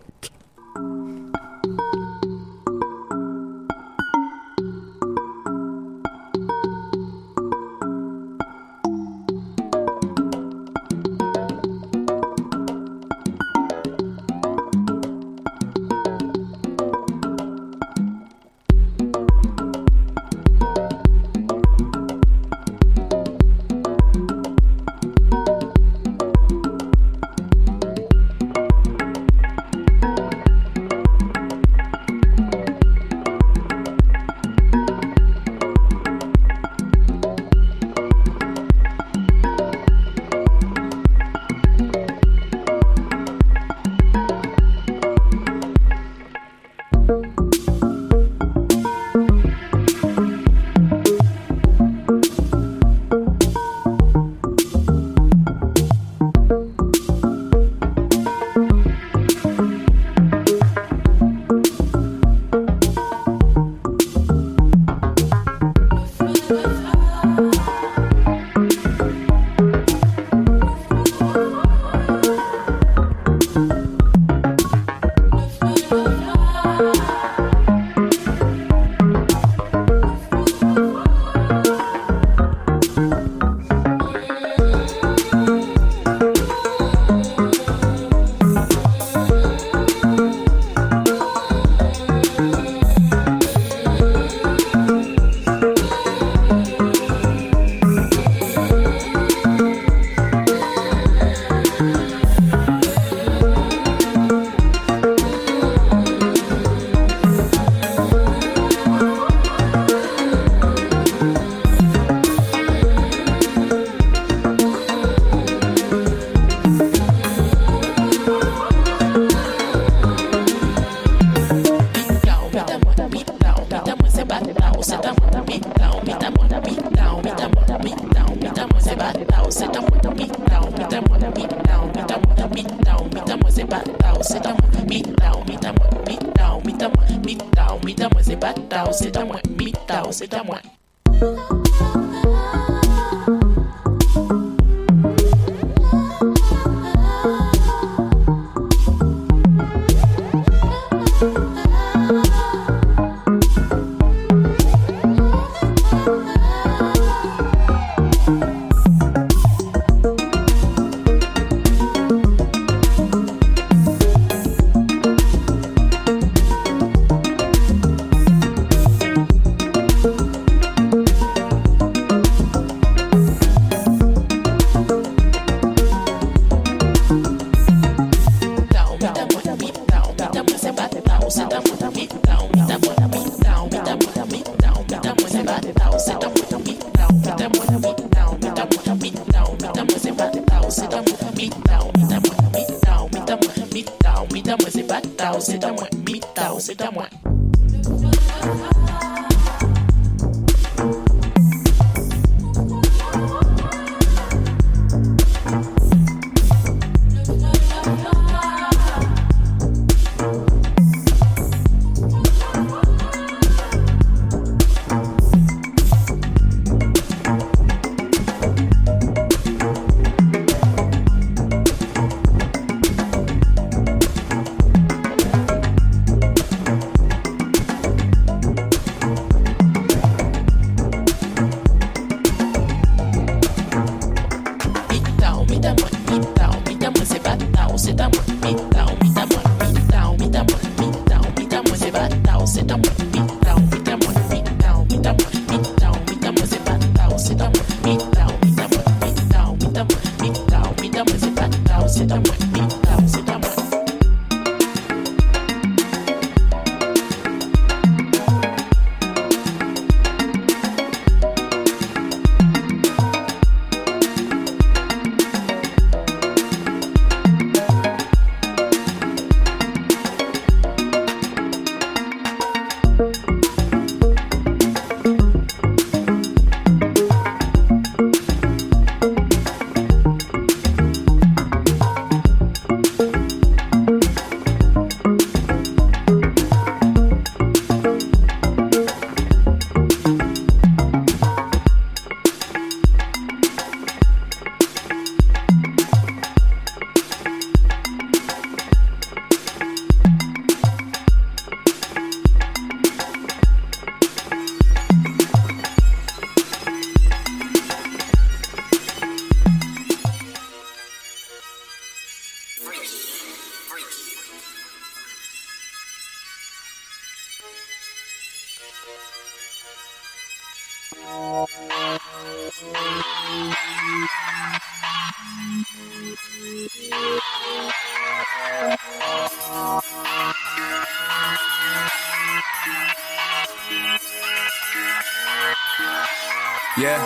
Yeah. 336.84 337.00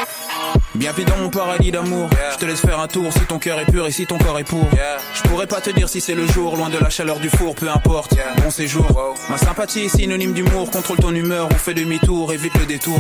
Bienvenue 0.74 1.06
dans 1.06 1.18
mon 1.18 1.30
paradis 1.30 1.70
d'amour. 1.70 2.10
Je 2.34 2.38
te 2.40 2.46
laisse 2.46 2.62
faire 2.62 2.80
un 2.80 2.88
tour 2.88 3.14
si 3.14 3.20
ton 3.28 3.38
cœur 3.38 3.60
est 3.60 3.66
pur 3.66 3.86
et 3.86 3.92
si 3.92 4.08
ton 4.08 4.18
corps 4.18 4.40
est 4.40 4.44
pour. 4.44 4.68
Je 5.14 5.22
pourrais 5.30 5.46
pas 5.46 5.62
te 5.62 5.70
dire 5.70 5.88
si 5.88 6.02
c'est 6.02 6.16
le 6.16 6.26
jour, 6.26 6.58
loin 6.58 6.70
de 6.70 6.80
la 6.80 6.90
chaleur 6.90 7.20
du 7.20 7.30
four, 7.30 7.54
peu 7.54 7.70
importe. 7.70 8.16
Bon 8.42 8.50
séjour. 8.50 8.88
Ma 9.30 9.38
sympathie 9.38 9.82
est 9.82 9.96
synonyme 9.96 10.34
d'humour. 10.34 10.72
Contrôle 10.72 10.98
ton 10.98 11.14
humeur 11.14 11.48
ou 11.52 11.54
fais 11.54 11.76
demi-tour, 11.76 12.34
évite 12.34 12.56
le 12.58 12.66
détour. 12.66 13.00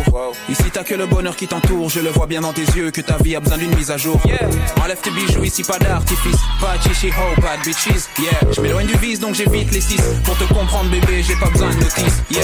Ici 0.49 0.65
t'as 0.71 0.83
que 0.83 0.93
le 0.93 1.07
bonheur 1.07 1.35
qui 1.35 1.47
t'entoure. 1.47 1.89
Je 1.89 1.99
le 1.99 2.11
vois 2.11 2.27
bien 2.27 2.41
dans 2.41 2.53
tes 2.53 2.65
yeux 2.65 2.91
que 2.91 3.01
ta 3.01 3.17
vie 3.17 3.35
a 3.35 3.39
besoin 3.39 3.57
d'une 3.57 3.75
mise 3.75 3.89
à 3.89 3.97
jour. 3.97 4.21
Enlève 4.83 4.99
tes 5.01 5.09
bijoux 5.09 5.45
ici, 5.45 5.63
pas 5.63 5.79
d'artifice. 5.79 6.37
Pas 6.61 6.77
de 6.77 6.83
chichi 6.93 7.07
ho, 7.09 7.41
pas 7.41 7.57
de 7.57 7.63
bitches. 7.63 8.07
Yeah. 8.19 8.53
Je 8.55 8.61
m'éloigne 8.61 8.85
du 8.85 8.97
vice 8.97 9.19
donc 9.19 9.33
j'évite 9.33 9.71
les 9.71 9.81
six. 9.81 9.99
Pour 10.23 10.37
te 10.37 10.43
comprendre 10.53 10.91
bébé, 10.91 11.23
j'ai 11.23 11.35
pas 11.37 11.49
besoin 11.49 11.71
de 11.71 11.77
notice. 11.77 12.21
Yeah. 12.29 12.43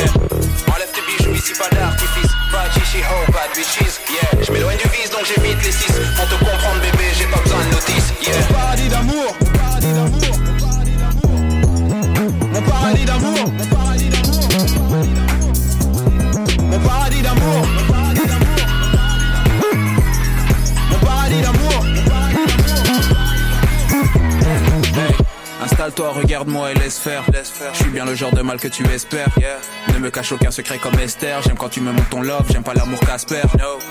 Enlève 0.74 0.90
tes 0.92 1.24
bijoux 1.24 1.36
ici, 1.36 1.54
pas 1.54 1.70
d'artifice. 1.70 2.33
Chichi 2.74 3.02
ho, 3.04 3.26
de 3.28 3.34
bitches. 3.56 4.00
Yeah. 4.10 4.44
Je 4.44 4.52
m'éloigne 4.52 4.78
du 4.78 4.90
vice 4.90 5.10
donc 5.10 5.26
j'évite 5.26 5.64
les 5.64 5.72
six. 5.72 5.94
Pour 6.16 6.28
te 6.28 6.36
comprendre 6.36 6.80
bébé, 6.82 7.06
j'ai 7.18 7.26
pas 7.26 7.40
besoin 7.42 7.64
de 7.66 7.70
notice. 7.72 8.14
Yeah. 8.22 8.34
Mon 8.40 8.54
paradis 8.54 8.90
d'amour, 8.90 9.36
mon 9.42 9.52
paradis 9.52 9.86
d'amour, 9.94 10.18
mon 12.52 12.62
paradis 12.62 13.06
d'amour, 13.06 13.38
mon 13.58 13.66
paradis 13.76 14.10
d'amour, 14.10 14.46
mon 16.70 16.80
paradis 16.80 17.22
d'amour, 17.22 17.62
Installe-toi, 25.84 26.14
regarde-moi 26.14 26.72
et 26.72 26.76
laisse 26.76 26.98
faire. 26.98 27.24
Je 27.74 27.78
suis 27.78 27.90
bien 27.90 28.06
le 28.06 28.16
genre 28.16 28.32
de 28.32 28.42
mal 28.42 28.58
que 28.58 28.70
tu 28.70 28.88
espères. 28.88 29.28
Ne 29.92 30.00
me 30.00 30.10
cache 30.10 30.32
aucun 30.32 30.50
secret 30.50 30.78
comme 30.78 30.98
Esther. 30.98 31.42
J'aime 31.42 31.58
quand 31.58 31.68
tu 31.68 31.82
me 31.82 31.92
montres 31.92 32.08
ton 32.08 32.22
love, 32.22 32.46
j'aime 32.50 32.64
pas 32.64 32.74
l'amour 32.74 33.02
Casper. 33.02 33.42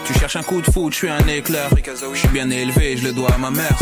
Tu 0.06 0.18
cherches 0.18 0.36
un 0.36 0.42
coup 0.42 0.62
de 0.62 0.70
foot, 0.70 0.90
je 0.94 0.96
suis 0.96 1.10
un 1.10 1.26
éclair. 1.28 1.68
Je 2.14 2.18
suis 2.18 2.28
bien 2.28 2.48
élevé, 2.48 2.96
je 2.96 3.04
le 3.04 3.12
dois 3.12 3.34
à 3.34 3.36
ma 3.36 3.50
mère. 3.50 3.76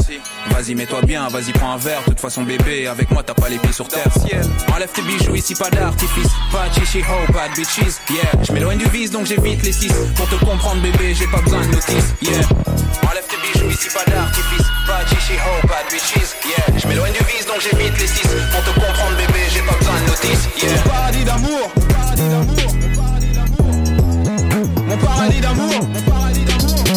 Vas-y, 0.49 0.75
mets-toi 0.75 1.03
bien, 1.03 1.29
vas-y, 1.29 1.53
prends 1.53 1.71
un 1.71 1.77
verre. 1.77 2.01
De 2.01 2.07
toute 2.07 2.19
façon, 2.19 2.43
bébé, 2.43 2.89
avec 2.89 3.13
moi, 3.13 3.23
t'as 3.23 3.35
pas 3.35 3.49
les 3.49 3.59
pieds 3.59 3.73
sur 3.73 3.87
terre. 3.87 4.09
Enlève 4.75 4.91
tes 4.93 5.03
bijoux 5.03 5.37
ici, 5.37 5.55
pas 5.55 5.71
d'artifice. 5.71 6.33
Pas 6.51 6.69
de 6.69 6.85
chichi 6.85 7.03
ho, 7.03 7.33
pas 7.33 7.49
de 7.49 7.55
bitches. 7.55 8.01
Yeah, 8.11 8.43
je 8.43 8.53
m'éloigne 8.53 8.79
du 8.79 8.87
vice 8.87 9.13
donc 9.13 9.27
j'évite 9.27 9.63
les 9.63 9.73
six. 9.73 9.93
Pour 10.17 10.29
te 10.29 10.35
comprendre, 10.45 10.83
bébé, 10.83 11.15
j'ai 11.15 11.29
pas 11.29 11.43
besoin 11.43 11.61
de 11.61 11.67
notice. 11.67 12.13
Yeah, 12.23 12.41
enlève 13.09 13.25
tes 13.29 13.37
bijoux 13.53 13.71
ici, 13.71 13.89
pas 13.95 14.11
d'artifice. 14.11 14.60
De 14.91 15.07
chichi 15.07 15.39
pas 15.69 15.83
de 15.85 15.91
bitches. 15.93 16.35
Yeah, 16.45 16.67
je 16.77 16.87
m'éloigne 16.89 17.13
du 17.13 17.21
vice 17.21 17.47
donc 17.47 17.61
j'évite 17.61 17.97
les 18.01 18.09
six. 18.09 18.27
Pour 18.27 18.63
te 18.65 18.71
comprendre, 18.71 19.17
bébé, 19.17 19.39
j'ai 19.55 19.63
pas 19.63 19.77
besoin 19.79 19.95
de 20.01 20.07
notice. 20.11 20.49
Yeah, 20.61 20.75
Mon 20.75 20.91
paradis 20.91 21.25
d'amour, 21.25 21.71
paradis 21.95 22.29
d'amour, 22.29 22.75
mon 24.89 24.97
paradis 24.97 25.39
d'amour, 25.41 25.81
mon 25.87 26.11
paradis 26.11 26.45
d'amour, 26.45 26.91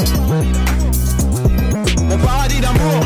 mon 2.02 2.18
paradis 2.18 2.60
d'amour, 2.62 3.06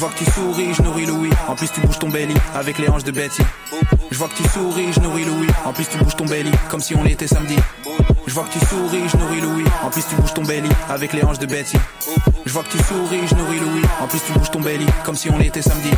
Je 0.00 0.06
vois 0.06 0.14
que 0.14 0.24
tu 0.24 0.30
souris, 0.30 0.72
je 0.72 0.80
nourris 0.80 1.04
Louis. 1.04 1.28
En 1.46 1.54
plus, 1.54 1.70
tu 1.70 1.78
bouges 1.82 1.98
ton 1.98 2.08
belly 2.08 2.32
avec 2.54 2.78
les 2.78 2.88
hanches 2.88 3.04
de 3.04 3.10
Betty. 3.10 3.42
Je 4.10 4.16
vois 4.16 4.28
que 4.28 4.34
tu 4.34 4.48
souris, 4.48 4.94
je 4.94 5.00
nourris 5.00 5.26
Louis. 5.26 5.48
En 5.66 5.74
plus, 5.74 5.86
tu 5.86 5.98
bouges 5.98 6.16
ton 6.16 6.24
belly 6.24 6.50
comme 6.70 6.80
si 6.80 6.94
on 6.94 7.04
était 7.04 7.26
samedi. 7.26 7.56
Je 8.26 8.32
vois 8.32 8.44
que 8.44 8.52
tu 8.58 8.64
souris, 8.64 9.06
je 9.10 9.16
nourris 9.18 9.42
Louis. 9.42 9.64
En 9.84 9.90
plus, 9.90 10.02
tu 10.08 10.14
bouges 10.14 10.32
ton 10.32 10.42
belly 10.42 10.70
avec 10.88 11.12
les 11.12 11.22
hanches 11.22 11.38
de 11.38 11.44
Betty. 11.44 11.76
Je 12.46 12.50
vois 12.50 12.62
que 12.62 12.70
tu 12.70 12.78
souris, 12.82 13.28
je 13.28 13.34
nourris 13.34 13.60
Louis. 13.60 13.82
En 14.00 14.06
plus, 14.06 14.20
tu 14.24 14.32
bouges 14.32 14.50
ton 14.50 14.60
belly 14.60 14.86
comme 15.04 15.16
si 15.16 15.28
on 15.28 15.38
était 15.38 15.60
samedi. 15.60 15.90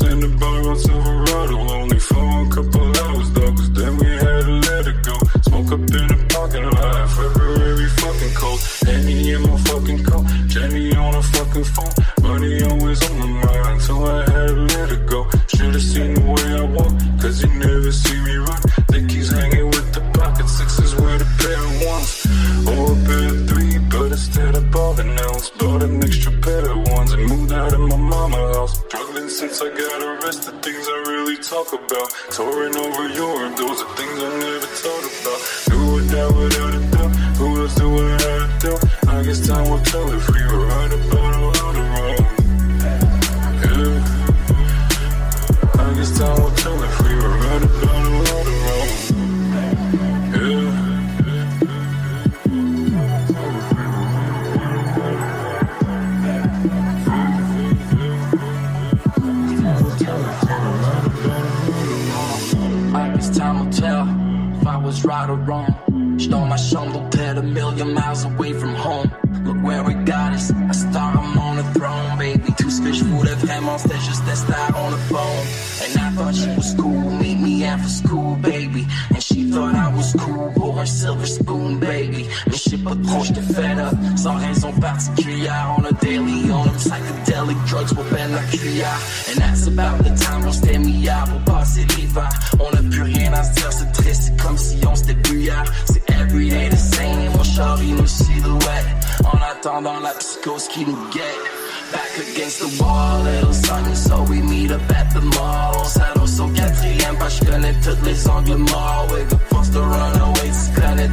No 0.00 0.06
license 0.06 0.12
in 0.12 0.20
the 0.20 1.07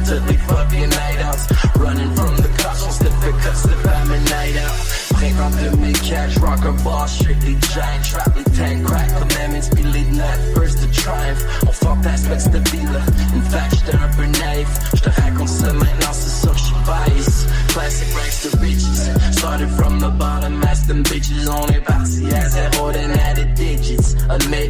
till 0.06 0.22
fuck 0.46 0.72
your 0.72 0.86
night 0.86 1.18
outs. 1.18 1.46
Running 1.76 2.14
from 2.14 2.36
the 2.36 2.48
cops, 2.58 2.84
on 2.84 2.92
step 2.92 3.12
the 3.20 3.32
cuffs 3.42 3.64
if 3.64 3.86
I'm 3.86 4.10
a 4.10 4.18
night 4.30 4.56
out. 4.56 4.76
Prêt 5.16 5.34
remplir 5.38 5.76
mes 5.78 5.98
cash, 6.00 6.36
rock 6.38 6.64
a 6.64 6.72
bar, 6.84 7.08
strictly 7.08 7.56
giant 7.74 8.04
trap. 8.04 8.35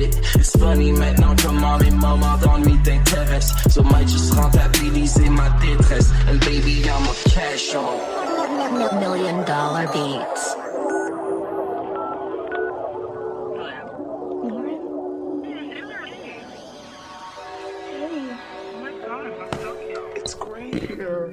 It, 0.07 0.17
it's 0.35 0.57
funny 0.57 0.93
maintenant 0.93 1.35
comment 1.43 1.77
les 1.79 1.91
moments 1.91 2.37
d'ennui 2.39 2.79
t'intéressent. 2.83 3.73
So 3.73 3.83
might 3.83 4.09
just 4.09 4.33
rentabiliser 4.35 5.29
ma 5.31 5.49
détresse. 5.61 6.13
And 6.29 6.39
baby, 6.41 6.85
I'm 6.89 7.03
a 7.05 7.15
cash 7.31 7.75
on. 7.75 9.01
Million 9.01 9.45
dollar 9.45 9.87
beats. 9.93 10.57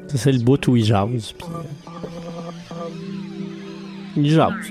Ça, 0.08 0.18
c'est 0.20 0.32
le 0.32 0.40
bout 0.40 0.68
où 0.68 0.76
il 0.76 0.86
jase. 0.86 1.34
puis, 1.34 1.48
euh, 1.50 1.64
il 4.16 4.30
jase. 4.30 4.70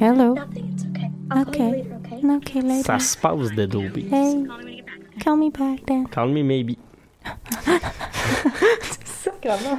Hello. 0.00 0.36
Okay. 1.36 1.84
Okay, 2.24 2.60
later. 2.62 2.84
Ça 2.84 2.98
se 2.98 3.16
passe 3.16 3.52
de 3.54 3.66
Dobie. 3.66 4.06
Hey, 4.12 4.44
call 5.22 5.36
me 5.36 5.50
back 5.50 5.84
then. 5.86 6.06
Call 6.08 6.28
me 6.28 6.42
maybe. 6.42 6.76
Sacrement. 9.04 9.78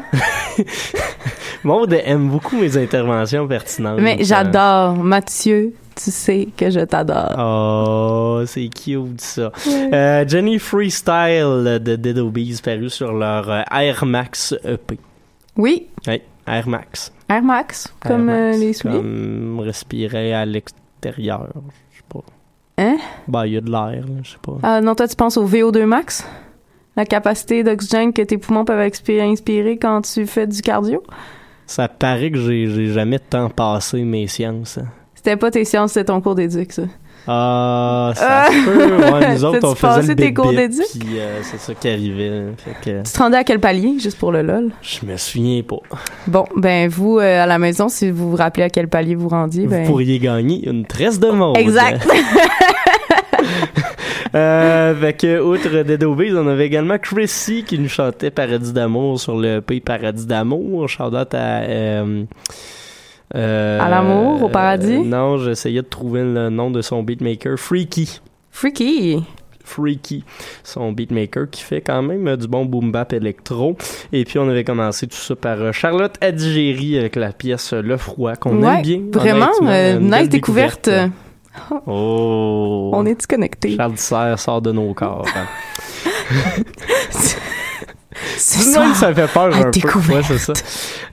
Maud 1.64 1.94
aime 2.06 2.30
beaucoup 2.30 2.58
mes 2.58 2.78
interventions 2.78 3.48
pertinentes. 3.48 4.00
Mais 4.02 4.18
j'adore. 4.22 4.96
Mathieu, 4.96 5.74
tu 5.96 6.12
sais 6.12 6.48
que 6.56 6.70
je 6.70 6.82
t'adore. 6.82 7.36
Oh, 7.38 8.44
c'est 8.46 8.68
cute 8.70 9.22
ça. 9.22 9.52
Euh, 9.68 10.28
Jenny 10.28 10.60
Freestyle 10.60 11.80
de 11.84 11.96
Dead 11.96 12.18
Obies 12.18 12.60
paru 12.64 12.90
sur 12.90 13.14
leur 13.14 13.50
euh, 13.50 13.62
Air 13.72 14.06
Max 14.06 14.54
EP. 14.64 14.98
Oui, 15.58 15.88
Oui, 16.08 16.22
Air 16.48 16.68
Max. 16.68 17.12
Air 17.30 17.44
Max, 17.44 17.94
comme 18.06 18.30
Air 18.30 18.54
euh, 18.56 18.58
les 18.58 18.74
souliers. 18.74 18.98
Comme 18.98 19.60
respirer 19.62 20.34
à 20.34 20.46
l'extérieur. 20.46 21.48
Pas. 22.10 22.24
Hein? 22.78 22.97
Ben, 23.28 23.45
il 23.45 23.53
y 23.53 23.57
a 23.57 23.62
de 23.62 23.70
l'air, 23.70 24.05
là, 24.07 24.22
je 24.24 24.32
sais 24.32 24.38
pas. 24.41 24.57
Ah, 24.64 24.82
non, 24.82 24.95
toi, 24.95 25.07
tu 25.07 25.16
penses 25.16 25.38
au 25.38 25.47
VO2 25.47 25.86
max? 25.86 26.26
La 26.95 27.05
capacité 27.05 27.64
d'oxygène 27.64 28.12
que 28.14 28.22
tes 28.22 28.38
poumons 28.38 28.66
peuvent 28.66 28.80
inspirer 29.10 29.78
quand 29.78 30.01
tu 30.01 30.26
fais 30.26 30.47
du 30.47 30.62
cardio? 30.62 31.03
Ça 31.66 31.88
paraît 31.88 32.32
que 32.32 32.39
j'ai 32.39 32.68
j'ai 32.68 32.88
jamais 32.88 33.20
tant 33.20 33.49
passé 33.49 34.03
mes 34.03 34.28
sciences. 34.28 34.78
hein. 34.80 34.88
C'était 35.14 35.38
pas 35.38 35.51
tes 35.51 35.66
sciences, 35.66 35.91
c'était 35.93 36.05
ton 36.05 36.20
cours 36.22 36.36
d'éduc, 36.36 36.72
ça. 36.72 36.84
Ah, 37.32 38.11
ça 38.15 38.45
Ah! 38.47 38.47
se 38.51 38.65
peut. 38.65 38.97
Ouais, 39.13 39.34
nous 39.36 39.45
autres, 39.45 39.59
on 39.67 39.75
faisait 39.75 40.15
le 40.15 40.34
cours 40.34 40.49
puis 40.51 41.19
euh, 41.19 41.39
c'est 41.43 41.59
ça 41.59 41.75
qui 41.75 41.88
arrivait. 41.88 42.45
Fait 42.57 42.71
que 42.82 43.03
Tu 43.03 43.11
te 43.13 43.19
rendais 43.19 43.38
à 43.38 43.43
quel 43.43 43.59
palier, 43.59 43.99
juste 43.99 44.17
pour 44.17 44.32
le 44.32 44.41
lol? 44.41 44.71
je 44.82 45.05
me 45.05 45.15
souviens 45.15 45.61
pas. 45.61 45.77
Bon, 46.25 46.45
ben, 46.55 46.89
vous, 46.89 47.19
euh, 47.19 47.43
à 47.43 47.45
la 47.45 47.59
maison, 47.59 47.88
si 47.88 48.09
vous 48.09 48.32
vous 48.32 48.36
rappelez 48.36 48.63
à 48.63 48.69
quel 48.71 48.88
palier 48.88 49.13
vous 49.13 49.30
rendiez, 49.30 49.67
ben... 49.67 49.84
Vous 49.84 49.91
pourriez 49.91 50.17
gagner 50.17 50.67
une 50.67 50.86
tresse 50.88 51.19
de 51.19 51.30
monde. 51.30 51.55
Exact. 51.57 52.07
Euh, 54.36 54.93
fait 54.95 55.13
que, 55.13 55.39
outre 55.41 55.82
Dead 55.84 56.03
Obies, 56.03 56.34
on 56.36 56.47
avait 56.47 56.67
également 56.67 56.99
Chrissy 56.99 57.63
qui 57.63 57.80
nous 57.80 57.89
chantait 57.89 58.30
Paradis 58.30 58.73
d'amour 58.73 59.19
sur 59.19 59.36
le 59.36 59.57
EP 59.57 59.80
Paradis 59.80 60.27
d'amour. 60.27 60.88
Shout 60.88 61.15
out 61.15 61.34
à. 61.34 61.61
euh, 61.61 62.23
euh, 63.36 63.80
À 63.80 63.89
l'amour, 63.89 64.43
au 64.43 64.49
paradis? 64.49 64.95
euh, 64.95 65.03
non, 65.03 65.38
j'essayais 65.38 65.82
de 65.82 65.88
trouver 65.88 66.21
le 66.23 66.49
nom 66.49 66.71
de 66.71 66.82
son 66.82 67.03
beatmaker. 67.03 67.57
Freaky. 67.57 68.21
Freaky. 68.51 69.23
Freaky, 69.63 70.23
son 70.63 70.91
beatmaker 70.93 71.47
qui 71.51 71.61
fait 71.61 71.82
quand 71.82 72.01
même 72.01 72.36
du 72.38 72.47
bon 72.47 72.65
boom 72.65 72.91
bap 72.91 73.13
électro. 73.13 73.77
Et 74.11 74.25
puis 74.25 74.39
on 74.39 74.49
avait 74.49 74.63
commencé 74.63 75.05
tout 75.05 75.15
ça 75.15 75.36
par 75.36 75.61
euh, 75.61 75.71
Charlotte 75.71 76.15
Adigéry 76.21 76.97
avec 76.97 77.15
la 77.15 77.32
pièce 77.34 77.73
Le 77.73 77.95
Froid 77.97 78.36
qu'on 78.36 78.63
Ouais, 78.63 78.77
aime 78.77 78.82
bien. 78.82 78.99
vraiment, 79.13 79.51
euh, 79.61 79.99
Une 79.99 80.09
nice 80.11 80.30
découverte. 80.30 80.89
Oh. 81.88 82.91
On 82.93 83.05
est-tu 83.05 83.27
connectés? 83.27 83.75
Charles 83.75 83.97
Serre 83.97 84.39
sort 84.39 84.61
de 84.61 84.71
nos 84.71 84.93
corps. 84.93 85.25
hein. 85.36 85.45
Ce 88.40 88.58
Tout 88.60 88.66
de 88.70 88.74
soir, 88.74 88.86
même, 88.86 88.96
ça 88.96 89.14
fait 89.14 89.34
peur 89.34 89.54
un 89.54 89.70
peu. 89.70 90.14
Ouais, 90.14 90.24
c'est 90.24 90.38
ça. 90.38 90.54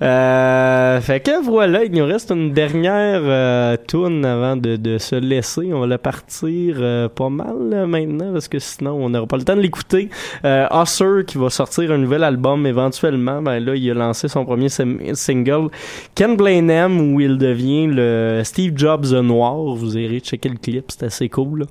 Euh, 0.01 1.01
fait 1.01 1.21
que 1.21 1.43
voilà, 1.45 1.85
il 1.85 1.91
nous 1.93 2.05
reste 2.07 2.31
une 2.31 2.53
dernière 2.53 3.21
euh, 3.25 3.77
tourne 3.89 4.25
avant 4.25 4.57
de, 4.57 4.77
de 4.77 4.99
se 4.99 5.17
laisser. 5.17 5.73
On 5.73 5.81
va 5.81 5.87
la 5.89 5.99
partir 5.99 6.77
euh, 6.79 7.09
pas 7.09 7.29
mal 7.29 7.87
maintenant 7.87 8.33
parce 8.33 8.47
que 8.47 8.59
sinon 8.61 8.93
on 8.93 9.09
n'aura 9.11 9.27
pas 9.27 9.37
le 9.39 9.43
temps 9.43 9.57
de 9.57 9.61
l'écouter. 9.61 10.09
Euh, 10.45 10.67
Usher 10.71 11.25
qui 11.27 11.37
va 11.39 11.51
sortir 11.51 11.91
un 11.91 11.99
nouvel 11.99 12.23
album 12.23 12.65
éventuellement. 12.65 13.43
Ben 13.43 13.59
là, 13.59 13.75
il 13.75 13.91
a 13.91 13.95
lancé 13.95 14.29
son 14.29 14.45
premier 14.45 14.69
single 14.69 15.69
Ken 16.15 16.37
Blanham 16.37 17.13
où 17.13 17.21
il 17.21 17.39
devient 17.39 17.89
le 17.89 18.43
Steve 18.45 18.75
Jobs 18.77 19.07
noir. 19.13 19.57
Vous 19.75 19.99
irez 19.99 20.21
checker 20.21 20.49
le 20.49 20.59
clip, 20.59 20.85
c'est 20.89 21.05
assez 21.05 21.29
cool. 21.29 21.61
là. 21.61 21.67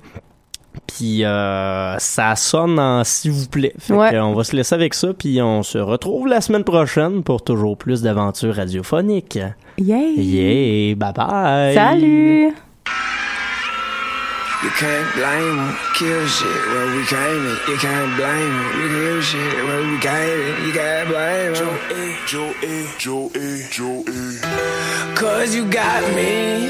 Puis 0.86 1.24
euh, 1.24 1.96
ça 1.98 2.34
sonne 2.36 2.78
en 2.78 3.04
s'il 3.04 3.32
vous 3.32 3.48
plaît. 3.48 3.72
Fait 3.78 3.94
Ouais. 3.94 4.18
on 4.18 4.34
va 4.34 4.44
se 4.44 4.54
laisser 4.56 4.74
avec 4.74 4.94
ça, 4.94 5.08
puis 5.12 5.40
on 5.42 5.62
se 5.62 5.78
retrouve 5.78 6.26
la 6.28 6.40
semaine 6.40 6.64
prochaine 6.64 7.22
pour 7.22 7.42
toujours 7.42 7.76
plus 7.76 8.02
d'aventures 8.02 8.54
radiophoniques. 8.54 9.38
Yay! 9.78 10.14
Yeah, 10.16 10.94
bye 10.94 11.12
bye! 11.12 11.74
Salut! 11.74 12.54
You 14.62 14.70
can't 14.70 15.14
blame 15.14 15.58
'em, 15.58 15.78
kill 15.94 16.26
shit 16.26 16.62
where 16.72 16.88
we 16.96 17.04
came 17.06 17.42
it. 17.52 17.58
You 17.68 17.76
can't 17.76 18.16
blame 18.16 18.54
'em, 18.60 18.68
we 18.78 18.84
kill 18.94 19.20
shit 19.30 19.54
where 19.66 19.82
we 19.90 19.98
came 19.98 20.40
it. 20.48 20.56
You 20.66 20.72
can't 20.72 21.08
blame 21.08 21.54
'em. 21.54 21.78
Joe 22.26 22.54
E, 22.62 22.74
Joe 22.98 23.30
E, 23.34 23.48
Joe 23.70 24.02
E. 24.08 24.40
Cause 25.14 25.54
you 25.54 25.64
got 25.66 26.02
me, 26.14 26.68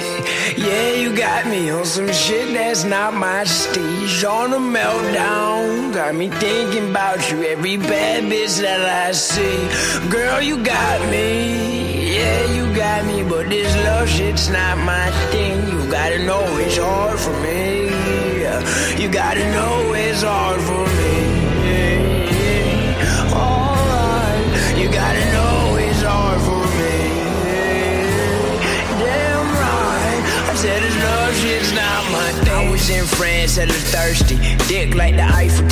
yeah, 0.57 0.91
you 1.03 1.11
got 1.17 1.47
me 1.47 1.71
on 1.71 1.85
some 1.85 2.13
shit 2.13 2.53
that's 2.55 2.85
not 2.85 3.15
my 3.15 3.45
stage. 3.45 4.25
On 4.25 4.53
a 4.53 4.59
meltdown, 4.59 5.93
got 5.95 6.15
me 6.15 6.29
thinking 6.29 6.91
about 6.91 7.21
you, 7.31 7.45
every 7.45 7.77
bad 7.77 8.25
bitch 8.25 8.61
that 8.61 8.83
I 9.09 9.13
see. 9.13 9.59
Girl, 10.11 10.41
you 10.41 10.57
got 10.59 10.99
me, 11.11 11.96
yeah, 12.27 12.43
you 12.57 12.65
got 12.75 13.05
me, 13.07 13.23
but 13.23 13.49
this 13.49 13.73
love 13.85 14.09
shit's 14.09 14.49
not 14.49 14.77
my 14.79 15.11
thing. 15.31 15.57
You 15.71 15.91
gotta 15.91 16.19
know 16.29 16.43
it's 16.65 16.79
hard 16.79 17.19
for 17.19 17.37
me. 17.45 17.87
You 19.01 19.09
gotta 19.13 19.45
know 19.53 19.93
it's 19.95 20.23
hard 20.23 20.61
for 20.69 20.85
me. 20.99 21.15
Alright, 23.43 24.79
you 24.81 24.87
gotta 25.01 25.25
know 25.35 25.77
it's 25.87 26.03
hard 26.03 26.41
for 26.49 26.65
me. 26.79 26.97
Damn 29.03 29.47
right, 29.63 30.23
I 30.51 30.55
said 30.63 30.83
this 30.83 30.97
love 31.07 31.35
shit's 31.43 31.73
not 31.81 32.03
my 32.17 32.31
thing. 32.45 32.55
I 32.55 32.71
was 32.71 32.89
in 32.91 33.05
France, 33.05 33.57
hella 33.57 33.79
thirsty. 33.95 34.37
Dick 34.67 34.95
like 34.95 35.15
the 35.17 35.29
Eiffel 35.41 35.66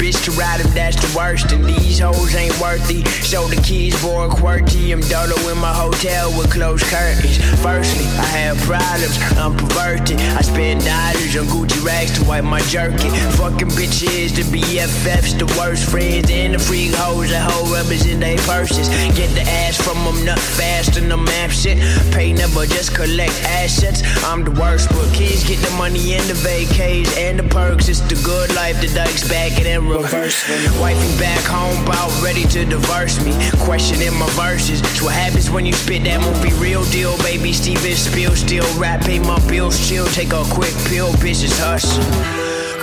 bitch. 0.00 0.24
to 0.24 0.30
ride 0.32 0.60
him, 0.60 0.72
that's 0.72 0.96
the 0.96 1.10
worst. 1.16 1.52
And 1.52 1.64
these 1.64 1.98
hoes 1.98 2.34
ain't 2.34 2.58
worthy. 2.58 3.04
Show 3.20 3.46
the 3.46 3.60
keys, 3.60 3.94
boy, 4.02 4.28
quirky. 4.28 4.92
I'm 4.92 5.00
dolo 5.12 5.36
in 5.52 5.58
my 5.58 5.72
hotel 5.72 6.32
with 6.36 6.50
closed 6.50 6.84
curtains. 6.86 7.36
Firstly, 7.60 8.06
I 8.16 8.28
have 8.40 8.56
problems, 8.64 9.20
I'm 9.36 9.54
perverted. 9.56 10.18
I 10.38 10.40
spend 10.40 10.80
dollars 10.84 11.36
on 11.36 11.46
Gucci 11.52 11.84
rags 11.84 12.18
to 12.18 12.24
wipe 12.24 12.44
my 12.44 12.62
jerky. 12.72 13.10
Fucking 13.36 13.68
bitches, 13.76 14.32
the 14.34 14.44
BFFs, 14.48 15.38
the 15.38 15.46
worst 15.58 15.88
friends, 15.90 16.30
and 16.30 16.54
the 16.54 16.58
freak 16.58 16.94
hoes 16.94 17.30
that 17.30 17.50
hold 17.50 17.70
rubbers 17.70 18.06
in 18.06 18.20
their 18.20 18.38
purses. 18.48 18.88
Get 19.14 19.30
the 19.36 19.42
ass 19.42 19.76
from 19.76 20.02
them, 20.04 20.24
nut 20.24 20.38
fast 20.38 20.80
the 21.10 21.16
map 21.16 21.50
shit. 21.50 21.76
Pay 22.12 22.32
never, 22.32 22.64
just 22.66 22.94
collect 22.94 23.34
assets. 23.44 24.02
I'm 24.24 24.44
the 24.44 24.52
worst, 24.52 24.88
but 24.90 25.12
kids 25.12 25.42
get 25.46 25.58
the 25.58 25.70
money 25.76 26.14
and 26.14 26.22
the 26.24 26.34
vacays 26.34 27.10
and 27.18 27.38
the 27.38 27.42
perks. 27.42 27.88
It's 27.88 28.00
the 28.00 28.14
good 28.24 28.54
life, 28.54 28.80
the 28.80 28.86
dykes 28.88 29.28
back 29.28 29.58
and 29.58 29.66
reverse. 29.90 30.48
Wifey 30.80 31.18
back 31.18 31.44
home, 31.44 31.84
about 31.84 32.10
ready 32.22 32.44
to 32.44 32.64
divorce 32.64 33.22
me. 33.24 33.32
Questioning 33.58 34.14
my 34.14 34.28
verses. 34.30 34.80
It's 34.80 35.02
what 35.02 35.14
happens 35.14 35.50
when 35.50 35.66
you 35.66 35.72
spit 35.72 36.04
that 36.04 36.20
movie, 36.20 36.54
real 36.60 36.84
deal, 36.84 37.16
baby. 37.18 37.52
Steven 37.52 37.94
Spill, 37.94 38.34
still 38.36 38.66
rap, 38.78 39.02
pay 39.02 39.18
my 39.18 39.38
bills, 39.48 39.76
chill, 39.88 40.06
take 40.06 40.32
a 40.32 40.44
quick 40.50 40.74
pill, 40.86 41.12
bitches 41.14 41.58
hustle. 41.58 42.04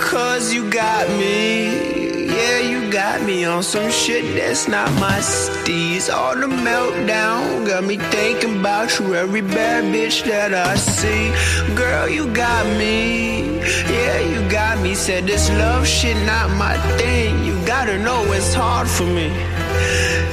Cause 0.00 0.52
you 0.52 0.70
got 0.70 1.08
me, 1.10 1.97
yeah, 2.38 2.58
you 2.60 2.90
got 2.92 3.22
me 3.22 3.44
on 3.44 3.62
some 3.62 3.90
shit 3.90 4.24
that's 4.36 4.68
not 4.68 4.88
my 5.00 5.18
steez. 5.18 6.08
All 6.12 6.36
the 6.36 6.46
meltdown 6.46 7.66
got 7.66 7.82
me 7.84 7.96
thinking 7.96 8.60
about 8.60 8.98
you, 8.98 9.14
every 9.14 9.40
bad 9.40 9.84
bitch 9.92 10.24
that 10.24 10.54
I 10.54 10.76
see. 10.76 11.32
Girl, 11.74 12.08
you 12.08 12.32
got 12.32 12.64
me, 12.78 13.58
yeah, 13.94 14.20
you 14.20 14.40
got 14.48 14.78
me. 14.80 14.94
Said 14.94 15.26
this 15.26 15.50
love 15.50 15.86
shit 15.86 16.16
not 16.26 16.48
my 16.50 16.76
thing. 16.98 17.44
You 17.44 17.54
gotta 17.66 17.98
know 17.98 18.22
it's 18.32 18.54
hard 18.54 18.88
for 18.88 19.08
me. 19.18 19.28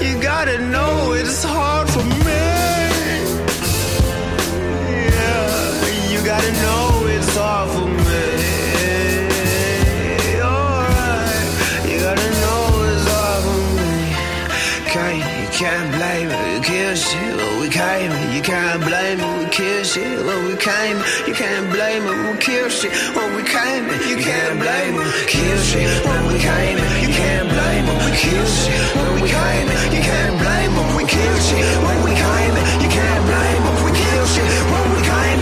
You 0.05 0.21
gotta 0.21 0.57
know 0.73 1.13
it's 1.13 1.43
hard 1.43 1.89
for 1.89 2.03
me. 2.03 2.45
Yeah, 5.17 6.11
you 6.11 6.19
gotta 6.23 6.51
know 6.63 7.07
it's 7.15 7.35
hard 7.35 7.69
for 7.71 7.87
me. 7.87 8.34
Can't, 15.55 15.71
you 15.71 15.71
can't 15.71 15.95
blame 15.95 16.29
it, 16.31 16.59
we 16.59 16.65
kill 16.67 16.95
shit 16.95 17.35
when 17.37 17.59
we 17.61 17.69
came. 17.69 18.11
You 18.35 18.41
can't 18.43 18.83
blame 18.83 19.19
it, 19.23 19.39
we 19.39 19.45
kill 19.51 19.83
shit 19.83 20.19
when 20.25 20.45
we 20.47 20.55
came. 20.59 20.97
You 21.27 21.33
can't 21.33 21.71
blame 21.71 22.03
it, 22.03 22.17
we 22.27 22.37
kill 22.43 22.67
shit 22.67 22.91
when 23.15 23.35
we 23.35 23.43
came. 23.43 23.87
You 24.11 24.17
can't 24.19 24.59
blame 24.59 24.95
it, 24.99 25.27
kill 25.31 25.59
shit 25.63 25.87
when 26.03 26.27
we 26.27 26.39
came. 26.43 26.77
You 26.99 27.07
can't 27.07 27.47
blame 27.47 27.87
it, 27.87 27.97
we 28.03 28.11
kill 28.19 28.45
shit 28.51 28.75
when 28.99 29.11
we 29.15 29.29
came. 29.31 29.67
You 29.95 30.01
can't 30.03 30.35
blame 30.43 30.75
it, 30.75 30.87
we 30.91 31.03
kill 31.07 31.37
shit 31.47 31.65
when 31.87 31.99
we 32.03 32.11
came. 32.11 32.55
You 32.83 32.89
can't 32.91 33.23
blame 33.23 33.63
it, 33.63 33.75
we 33.79 33.91
kill 33.95 34.25
shit 34.27 34.51
when 34.75 34.85
we 34.91 34.99
came. 35.07 35.39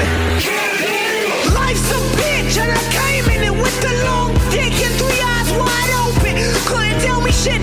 Life's 1.57 1.89
a 1.89 1.99
bitch, 2.21 2.55
and 2.61 2.69
I 2.69 2.83
came 3.01 3.25
in 3.33 3.41
it 3.49 3.55
with 3.57 3.77
the 3.81 3.93
long 4.05 4.29
dick 4.53 4.77
and 4.77 4.93
three 4.93 5.21
eyes 5.33 5.49
wide 5.57 5.93
open. 6.05 6.37
Couldn't 6.69 7.01
tell 7.01 7.19
me 7.21 7.31
shit 7.33 7.61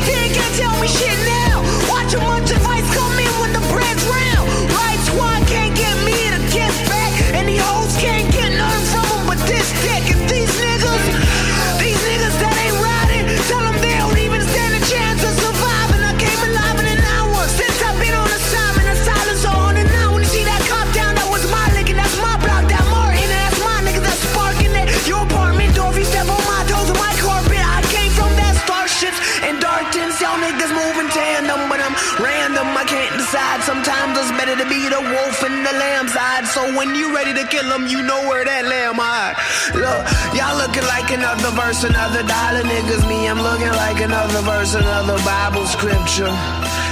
So 36.61 36.77
when 36.77 36.95
you 36.95 37.15
ready 37.15 37.33
to 37.33 37.47
kill 37.47 37.67
them, 37.71 37.87
you 37.87 38.03
know 38.03 38.21
where 38.29 38.45
that 38.45 38.67
lamb 38.67 39.01
hide. 39.01 39.33
Look, 39.73 40.01
y'all 40.37 40.61
looking 40.61 40.85
like 40.85 41.09
another 41.09 41.49
verse, 41.57 41.85
another 41.85 42.21
dollar 42.21 42.61
niggas. 42.69 43.09
Me, 43.09 43.29
I'm 43.29 43.41
looking 43.41 43.73
like 43.81 43.99
another 44.05 44.43
verse, 44.43 44.75
another 44.75 45.17
Bible 45.25 45.65
scripture. 45.65 46.29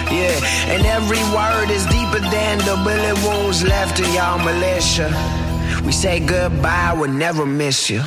Yeah, 0.09 0.41
and 0.73 0.87
every 0.87 1.21
word 1.37 1.69
is 1.69 1.85
deeper 1.93 2.25
than 2.33 2.59
the 2.65 2.81
bullet 2.81 3.19
wounds 3.29 3.63
left 3.63 4.01
in 4.01 4.09
y'all 4.15 4.39
militia. 4.43 5.13
We 5.85 5.93
say 5.93 6.19
goodbye, 6.19 6.97
we'll 6.97 7.13
never 7.13 7.45
miss 7.45 7.91
you. 7.91 8.01